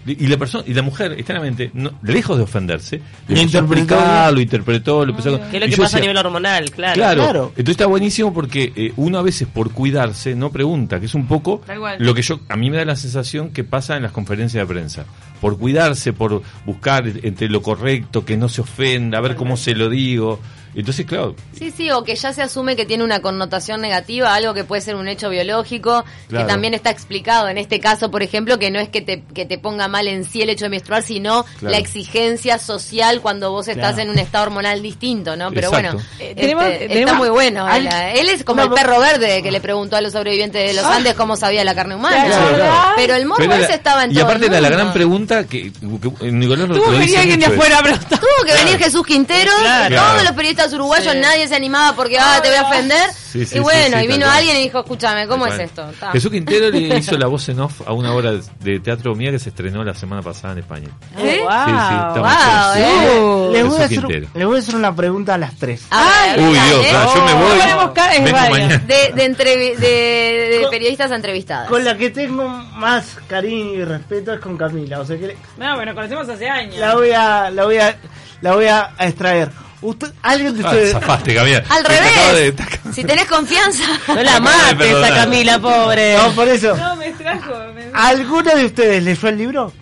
y 0.09 0.27
la 0.27 0.37
persona 0.37 0.63
y 0.65 0.73
la 0.73 0.83
mujer 0.83 1.11
extrañamente 1.17 1.69
no, 1.73 1.91
lejos 2.01 2.37
de 2.37 2.43
ofenderse 2.43 3.01
Lo 3.27 3.41
interpretó 3.41 4.31
lo 4.31 4.39
interpretó 4.39 5.05
lo 5.05 5.11
empezó 5.11 5.35
a- 5.35 5.49
Que 5.49 5.57
es 5.57 5.63
lo 5.63 5.69
que 5.69 5.75
pasa 5.75 5.97
a 5.97 5.99
nivel 5.99 6.15
hormonal, 6.15 6.71
claro. 6.71 6.93
Claro. 6.93 7.21
Claro. 7.23 7.43
Entonces 7.49 7.71
está 7.71 7.87
buenísimo 7.87 8.33
porque 8.33 8.71
eh, 8.73 8.93
uno 8.95 9.17
a 9.19 9.21
veces 9.21 9.49
por 9.53 9.71
cuidarse 9.73 10.33
no 10.33 10.49
pregunta, 10.49 11.01
que 11.01 11.07
es 11.07 11.13
un 11.13 11.27
poco 11.27 11.61
lo 11.99 12.13
que 12.13 12.21
yo 12.21 12.39
a 12.47 12.55
mí 12.55 12.69
me 12.69 12.77
da 12.77 12.85
la 12.85 12.95
sensación 12.95 13.49
que 13.49 13.65
pasa 13.65 13.97
en 13.97 14.03
las 14.03 14.13
conferencias 14.13 14.65
de 14.65 14.73
prensa. 14.73 15.05
Por 15.41 15.57
cuidarse, 15.59 16.13
por 16.13 16.41
buscar 16.65 17.05
entre 17.23 17.49
lo 17.49 17.61
correcto, 17.61 18.23
que 18.23 18.37
no 18.37 18.47
se 18.47 18.61
ofenda, 18.61 19.17
a 19.17 19.21
ver 19.21 19.35
cómo 19.35 19.57
se 19.57 19.75
lo 19.75 19.89
digo. 19.89 20.39
Entonces, 20.75 21.05
claro, 21.05 21.35
Sí, 21.57 21.71
sí, 21.75 21.89
o 21.91 22.03
que 22.03 22.15
ya 22.15 22.33
se 22.33 22.41
asume 22.41 22.75
que 22.75 22.85
tiene 22.85 23.03
una 23.03 23.19
connotación 23.21 23.81
negativa, 23.81 24.33
algo 24.35 24.53
que 24.53 24.63
puede 24.63 24.81
ser 24.81 24.95
un 24.95 25.07
hecho 25.07 25.29
biológico, 25.29 26.05
Claro. 26.29 26.45
que 26.45 26.51
también 26.51 26.73
está 26.73 26.89
explicado 26.91 27.47
en 27.49 27.57
este 27.57 27.79
caso, 27.79 28.11
por 28.11 28.21
ejemplo, 28.23 28.59
que 28.59 28.69
no 28.71 28.79
es 28.79 28.89
que 28.89 29.01
te, 29.01 29.23
que 29.33 29.45
te 29.45 29.57
ponga 29.57 29.87
mal 29.87 30.07
en 30.07 30.23
sí 30.23 30.41
el 30.41 30.49
hecho 30.49 30.65
de 30.65 30.69
menstruar, 30.69 31.01
sino 31.03 31.43
Claro. 31.59 31.71
la 31.71 31.77
exigencia 31.77 32.59
social 32.59 33.21
cuando 33.21 33.51
vos 33.51 33.67
estás 33.67 33.93
Claro. 33.95 34.01
en 34.03 34.09
un 34.11 34.19
estado 34.19 34.43
hormonal 34.45 34.81
distinto, 34.81 35.35
¿no? 35.35 35.51
Pero 35.51 35.69
Exacto. 35.69 35.91
bueno, 35.97 36.05
Eh, 36.19 36.29
este, 36.29 36.41
tenemos- 36.41 36.65
está 36.67 37.13
muy 37.15 37.29
bueno. 37.29 37.65
Al- 37.65 37.87
él 38.15 38.29
es 38.29 38.43
como 38.43 38.63
No, 38.63 38.67
el 38.67 38.73
perro 38.73 38.99
verde 38.99 39.41
que 39.41 39.51
le 39.51 39.61
preguntó 39.61 39.95
a 39.95 40.01
los 40.01 40.13
sobrevivientes 40.13 40.67
de 40.67 40.73
los 40.73 40.85
Andes 40.85 41.15
cómo 41.15 41.35
sabía 41.35 41.63
la 41.63 41.73
carne 41.75 41.95
humana. 41.95 42.25
Claro, 42.25 42.29
Claro. 42.49 42.51
¿verdad? 42.57 42.83
Pero 42.95 43.15
el 43.15 43.25
morbo 43.25 43.53
ese 43.53 43.73
estaba 43.73 44.03
en 44.03 44.11
y 44.11 44.15
todo 44.15 44.25
aparte 44.25 44.45
el 44.47 44.61
la, 44.61 44.69
gran 44.69 44.93
pregunta 44.93 45.45
que, 45.45 45.71
que 45.71 46.31
Nicolás 46.31 46.67
lo, 46.69 46.75
Tuvo 46.75 46.85
lo 46.85 46.91
que 46.91 46.97
venir 46.97 47.05
dice 47.07 47.17
alguien 47.19 47.39
de 47.39 47.45
afuera. 47.47 47.79
Tuvo 48.09 48.45
que 48.45 48.53
venir 48.53 48.77
Jesús 48.77 49.05
Quintero, 49.05 49.51
Claro. 49.61 49.95
todos 49.95 50.23
los 50.23 50.31
periodistas 50.33 50.56
uruguayos, 50.73 51.13
Sí. 51.13 51.19
nadie 51.19 51.47
se 51.47 51.55
animaba 51.55 51.95
porque 51.95 52.17
ah, 52.19 52.39
te 52.41 52.49
voy 52.49 52.57
a 52.57 52.63
ofender. 52.63 53.09
Sí, 53.13 53.45
sí, 53.45 53.57
y 53.57 53.59
bueno, 53.59 53.97
sí, 53.97 54.03
sí, 54.03 54.05
y 54.05 54.07
vino 54.07 54.29
alguien 54.29 54.57
y 54.57 54.63
dijo, 54.63 54.79
escúchame, 54.79 55.27
¿cómo 55.27 55.45
es 55.47 55.59
esto? 55.59 55.85
Ta. 55.99 56.11
Jesús 56.11 56.31
Quintero 56.31 56.69
le 56.69 56.79
hizo 56.97 57.17
la 57.17 57.27
voz 57.27 57.47
en 57.49 57.59
off 57.59 57.81
a 57.87 57.93
una 57.93 58.13
obra 58.13 58.31
de 58.59 58.79
teatro 58.79 59.13
mía 59.15 59.31
que 59.31 59.39
se 59.39 59.49
estrenó 59.49 59.83
la 59.83 59.93
semana 59.93 60.21
pasada 60.21 60.53
en 60.53 60.59
España. 60.59 60.87
Sí, 61.21 61.27
está 61.27 62.13
Wow, 62.17 62.73
muy 62.73 62.81
eh. 62.83 63.49
Les 63.53 63.67
voy, 63.67 63.81
a 63.81 63.85
hacer, 63.85 63.99
Quintero. 63.99 64.27
les 64.33 64.47
voy 64.47 64.55
a 64.55 64.59
hacer 64.59 64.75
una 64.75 64.95
pregunta 64.95 65.33
a 65.35 65.37
las 65.37 65.55
tres. 65.55 65.83
A 65.91 66.35
ver, 66.35 66.39
Uy. 66.39 66.53
Dios, 66.53 66.85
claro, 66.87 67.15
yo 67.15 67.21
me 67.23 67.33
Oh, 67.33 68.49
voy. 68.49 68.59
De, 68.87 69.13
de, 69.13 69.29
entrevi- 69.31 69.75
de, 69.77 70.49
de 70.51 70.59
Con- 70.61 70.71
periodistas 70.71 71.11
entrevistadas. 71.11 71.67
Con 71.69 71.83
la 71.83 71.97
que 71.97 72.09
tengo 72.09 72.47
más 72.47 73.17
cariño 73.27 73.73
y 73.79 73.83
respeto 73.83 74.33
es 74.33 74.39
con 74.39 74.57
Camila. 74.57 74.99
O 75.01 75.05
sea 75.05 75.17
que 75.17 75.35
No, 75.57 75.75
bueno, 75.75 75.93
conocemos 75.93 76.27
hace 76.29 76.47
años. 76.49 76.77
la 76.77 76.95
voy 76.95 77.11
a, 77.11 77.49
la 77.51 77.65
voy 77.65 77.77
a, 77.77 77.97
la 78.41 78.55
voy 78.55 78.65
a 78.65 78.91
extraer. 78.99 79.49
Usted, 79.81 80.11
alguien 80.23 80.57
de 80.57 80.63
Ah, 80.63 80.69
ustedes, 80.69 80.91
zafaste, 80.93 81.35
Camila. 81.35 81.63
Al 81.69 81.83
Te 81.83 81.93
de- 81.93 81.99
revés. 81.99 82.53
Si 82.95 83.03
tenés 83.03 83.25
confianza. 83.25 83.83
No 84.07 84.23
la 84.23 84.39
mates 84.39 84.95
a. 85.03 85.09
Camila, 85.13 85.59
pobre. 85.59 86.17
no 86.17 86.31
por 86.31 86.47
eso, 86.47 86.75
No, 86.75 86.95
me 86.95 87.09
extrajo. 87.09 87.51
me- 87.75 87.91
¿alguno 87.93 88.55
de 88.55 88.65
ustedes 88.65 89.03
leyó 89.03 89.27
el 89.29 89.37
libro? 89.37 89.73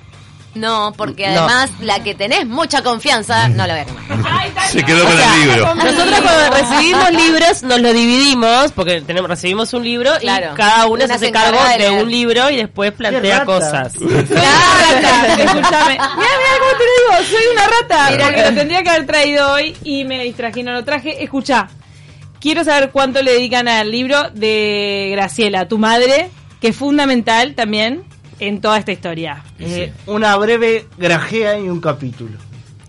No, 0.56 0.94
porque 0.96 1.28
No. 1.30 1.42
además 1.42 1.70
la 1.82 2.02
que 2.02 2.16
tenés 2.16 2.48
mucha 2.48 2.82
confianza, 2.82 3.50
no 3.50 3.68
la 3.68 3.74
voy 3.74 3.82
a 3.84 3.86
tomar. 3.86 4.06
Se 4.72 4.84
quedó 4.84 5.04
con 5.04 5.14
O 5.14 5.18
sea, 5.18 5.34
el 5.36 5.42
libro. 5.42 5.76
Nosotros 5.76 6.22
cuando 6.22 6.50
recibimos 6.56 7.12
libros 7.24 7.64
nos 7.64 7.82
lo 7.82 7.94
dividimos 7.94 8.72
porque 8.72 9.02
tenemos 9.02 9.30
recibimos 9.30 9.74
un 9.74 9.84
libro 9.84 10.12
Claro. 10.20 10.52
y 10.54 10.56
cada 10.56 10.86
uno 10.86 10.96
Una 10.96 11.08
se 11.08 11.14
hace 11.14 11.32
cargo 11.32 11.60
de 11.78 11.92
un 11.92 12.10
libro 12.10 12.50
y 12.50 12.56
después 12.56 12.92
plantea 12.94 13.44
cosas. 13.46 13.94
Soy 13.94 14.06
una 14.08 14.22
rata, 14.22 15.44
escúchame. 15.44 15.94
Mira, 15.94 16.12
mira 16.16 16.56
cómo 16.60 16.72
te 16.78 16.84
lo 16.86 17.18
digo, 17.18 17.30
soy 17.30 17.44
una 17.54 17.68
rata. 17.68 18.12
Mira 18.12 18.24
porque 18.26 18.42
que- 18.44 18.50
lo 18.50 18.56
tendría 18.56 18.84
que 18.84 18.90
haber 18.90 19.06
traído 19.06 19.52
hoy 19.52 19.76
y 19.84 20.04
me 20.06 20.24
distraje 20.24 20.62
y 20.62 20.64
no 20.64 20.72
lo 20.72 20.84
traje. 20.86 21.24
Escucha, 21.24 21.68
quiero 22.40 22.64
saber 22.64 22.92
cuánto 22.92 23.22
le 23.22 23.34
dedican 23.34 23.68
al 23.68 23.92
libro 23.92 24.30
de 24.34 25.10
Graciela, 25.12 25.68
tu 25.68 25.78
madre, 25.78 26.30
que 26.62 26.70
es 26.70 26.76
fundamental 26.76 27.56
también 27.56 28.04
en 28.40 28.62
toda 28.62 28.78
esta 28.78 28.92
historia. 28.92 29.44
Eh, 29.60 29.92
una 30.08 30.36
breve 30.38 30.86
grajea 30.98 31.60
y 31.60 31.70
un 31.70 31.80
capítulo. 31.82 32.38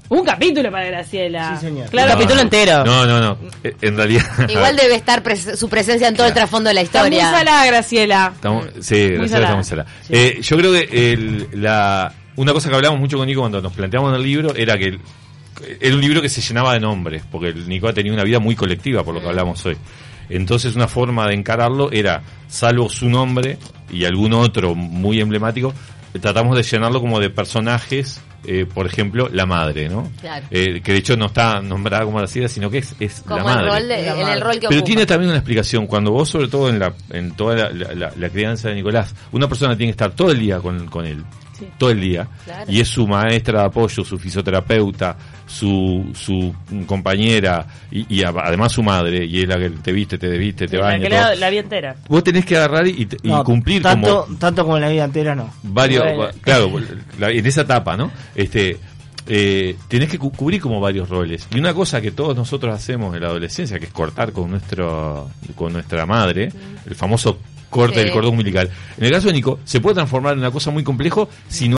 Un 0.09 0.25
capítulo 0.25 0.71
para 0.71 0.85
Graciela. 0.87 1.57
Sí, 1.59 1.67
señor. 1.67 1.91
Claro, 1.91 2.13
Un 2.13 2.19
capítulo 2.19 2.41
entero. 2.41 2.85
No, 2.85 3.05
no, 3.07 3.21
no. 3.21 3.39
Eh, 3.65 3.75
En 3.83 3.97
realidad. 3.97 4.25
Igual 4.49 4.77
debe 4.77 4.95
estar 4.95 5.21
pres- 5.23 5.57
su 5.57 5.69
presencia 5.69 6.07
en 6.07 6.15
todo 6.15 6.29
el 6.29 6.33
trasfondo 6.33 6.69
de 6.69 6.75
la 6.75 6.81
Está 6.83 7.01
muy 7.01 7.09
historia. 7.09 7.31
salada 7.39 7.67
Graciela. 7.67 8.33
Estamos, 8.35 8.67
sí, 8.81 9.17
salada. 9.17 9.39
estamos 9.45 9.67
salada. 9.67 9.91
Eh, 10.09 10.39
yo 10.43 10.57
creo 10.57 10.73
que 10.73 11.13
el- 11.13 11.49
la, 11.55 12.13
una 12.37 12.53
cosa 12.53 12.69
que 12.69 12.77
hablamos 12.77 13.01
mucho 13.01 13.19
con 13.19 13.27
Nico 13.27 13.41
cuando 13.41 13.61
nos 13.61 13.73
planteamos 13.73 14.15
el 14.15 14.23
libro 14.23 14.55
era 14.55 14.79
que 14.79 14.85
el- 14.85 15.01
era 15.81 15.95
un 15.95 16.01
libro 16.01 16.23
que 16.23 16.29
se 16.29 16.41
llenaba 16.41 16.75
de 16.75 16.81
nombres, 16.81 17.25
porque 17.29 17.49
el 17.49 17.69
Nico 17.69 17.89
ha 17.89 17.93
tenido 17.93 18.15
una 18.15 18.23
vida 18.25 18.39
muy 18.39 18.55
colectiva, 18.55 19.03
por 19.03 19.13
lo 19.15 19.21
que 19.21 19.27
hablamos 19.27 19.65
hoy. 19.67 19.77
Entonces 20.29 20.75
una 20.77 20.89
forma 20.89 21.27
de 21.29 21.35
encararlo 21.35 21.91
era, 21.93 22.23
salvo 22.49 22.89
su 22.89 23.09
nombre 23.09 23.59
y 23.91 24.05
algún 24.05 24.33
otro 24.33 24.75
muy 24.75 25.21
emblemático, 25.21 25.73
tratamos 26.21 26.57
de 26.57 26.63
llenarlo 26.63 27.01
como 27.01 27.21
de 27.21 27.31
personajes, 27.31 28.21
eh, 28.45 28.65
por 28.73 28.87
ejemplo, 28.87 29.29
la 29.33 29.45
madre, 29.45 29.89
¿no? 29.89 30.11
Claro. 30.21 30.47
Eh, 30.51 30.81
que 30.83 30.93
de 30.93 30.99
hecho 30.99 31.17
no 31.17 31.27
está 31.27 31.61
nombrada 31.61 32.05
como 32.05 32.21
la 32.21 32.27
sida, 32.27 32.49
sino 32.49 32.71
que 32.71 32.79
es, 32.79 32.95
es 33.01 33.25
la 33.29 33.39
el 33.39 33.45
madre. 33.45 33.69
rol 33.71 33.83
de- 33.83 33.89
La 33.89 33.97
en 33.97 34.19
el 34.19 34.25
madre. 34.25 34.41
rol 34.41 34.53
que 34.55 34.61
Pero 34.61 34.71
ocupa. 34.81 34.85
tiene 34.87 35.07
también 35.07 35.31
una 35.31 35.39
explicación. 35.39 35.87
Cuando 35.87 36.13
vos, 36.13 36.29
sobre 36.29 36.49
todo 36.49 36.69
en, 36.69 36.79
la, 36.79 36.93
en 37.11 37.33
toda 37.33 37.57
la, 37.57 37.71
la- 37.71 37.95
la- 37.95 38.13
la 38.17 38.29
crianza 38.31 38.69
de 38.69 38.77
Nicolás, 38.77 39.15
una 39.33 39.49
persona 39.49 39.77
tiene 39.77 39.89
que 39.89 39.93
estar 39.93 40.13
todo 40.13 40.31
el 40.31 40.39
día 40.39 40.59
con, 40.61 40.87
con 40.87 41.07
él. 41.07 41.25
Sí. 41.59 41.67
Todo 41.79 41.91
el 41.91 42.01
día. 42.01 42.29
Claro. 42.45 42.71
Y 42.71 42.81
es 42.81 42.89
su 42.89 43.07
maestra 43.07 43.61
de 43.61 43.67
apoyo, 43.67 44.05
su 44.05 44.19
fisioterapeuta, 44.19 45.17
su, 45.47 46.11
su 46.15 46.55
compañera 46.87 47.67
y, 47.91 48.17
y 48.19 48.23
a- 48.25 48.33
además 48.45 48.73
su 48.73 48.83
madre. 48.83 49.25
Y 49.25 49.43
es 49.43 49.49
la 49.49 49.59
que 49.59 49.71
te 49.71 49.93
viste, 49.93 50.19
te 50.19 50.29
desviste, 50.29 50.67
te 50.67 50.77
la 50.77 50.85
baña. 50.85 51.09
la, 51.09 51.35
la 51.35 51.51
vida 51.51 51.61
entera. 51.61 51.97
Vos 52.09 52.23
tenés 52.25 52.45
que 52.45 52.57
agarrar 52.57 52.87
y, 52.87 53.09
y 53.23 53.29
No, 53.29 53.43
cumplir 53.45 53.83
tanto, 53.83 54.25
como 54.27 54.39
tanto 54.39 54.65
como 54.65 54.77
en 54.77 54.83
la 54.83 54.89
vida 54.91 55.05
entera 55.05 55.35
no. 55.35 55.51
varios 55.63 56.05
Bueno. 56.05 56.29
claro 56.41 56.71
la- 57.19 57.31
en 57.31 57.47
esa 57.47 57.63
etapa 57.63 57.97
no 57.97 58.11
este 58.35 58.79
eh, 59.29 59.77
tenés 59.89 60.09
que 60.09 60.19
cu- 60.19 60.31
cubrir 60.31 60.61
como 60.61 60.81
varios 60.81 61.09
roles 61.09 61.49
y 61.53 61.59
una 61.59 61.75
cosa 61.75 62.01
que 62.01 62.13
todos 62.13 62.37
nosotros 62.37 62.75
hacemos 62.75 63.15
en 63.15 63.23
la 63.23 63.29
adolescencia 63.29 63.79
que 63.79 63.87
es 63.87 63.93
cortar 63.93 64.33
con 64.33 64.51
nuestro 64.51 65.31
con 65.55 65.73
nuestra 65.73 66.07
madre 66.07 66.49
el 66.87 66.95
famoso 66.95 67.39
corte 67.71 67.97
Sí. 67.97 68.01
del 68.05 68.13
cordón 68.13 68.33
umbilical 68.33 68.71
en 68.97 69.05
el 69.05 69.11
caso 69.11 69.27
de 69.29 69.33
Nico 69.35 69.59
se 69.65 69.81
puede 69.81 69.95
transformar 69.95 70.35
en 70.35 70.39
una 70.39 70.51
cosa 70.51 70.71
muy 70.71 70.85
complejo 70.85 71.29
si 71.49 71.69
no 71.69 71.75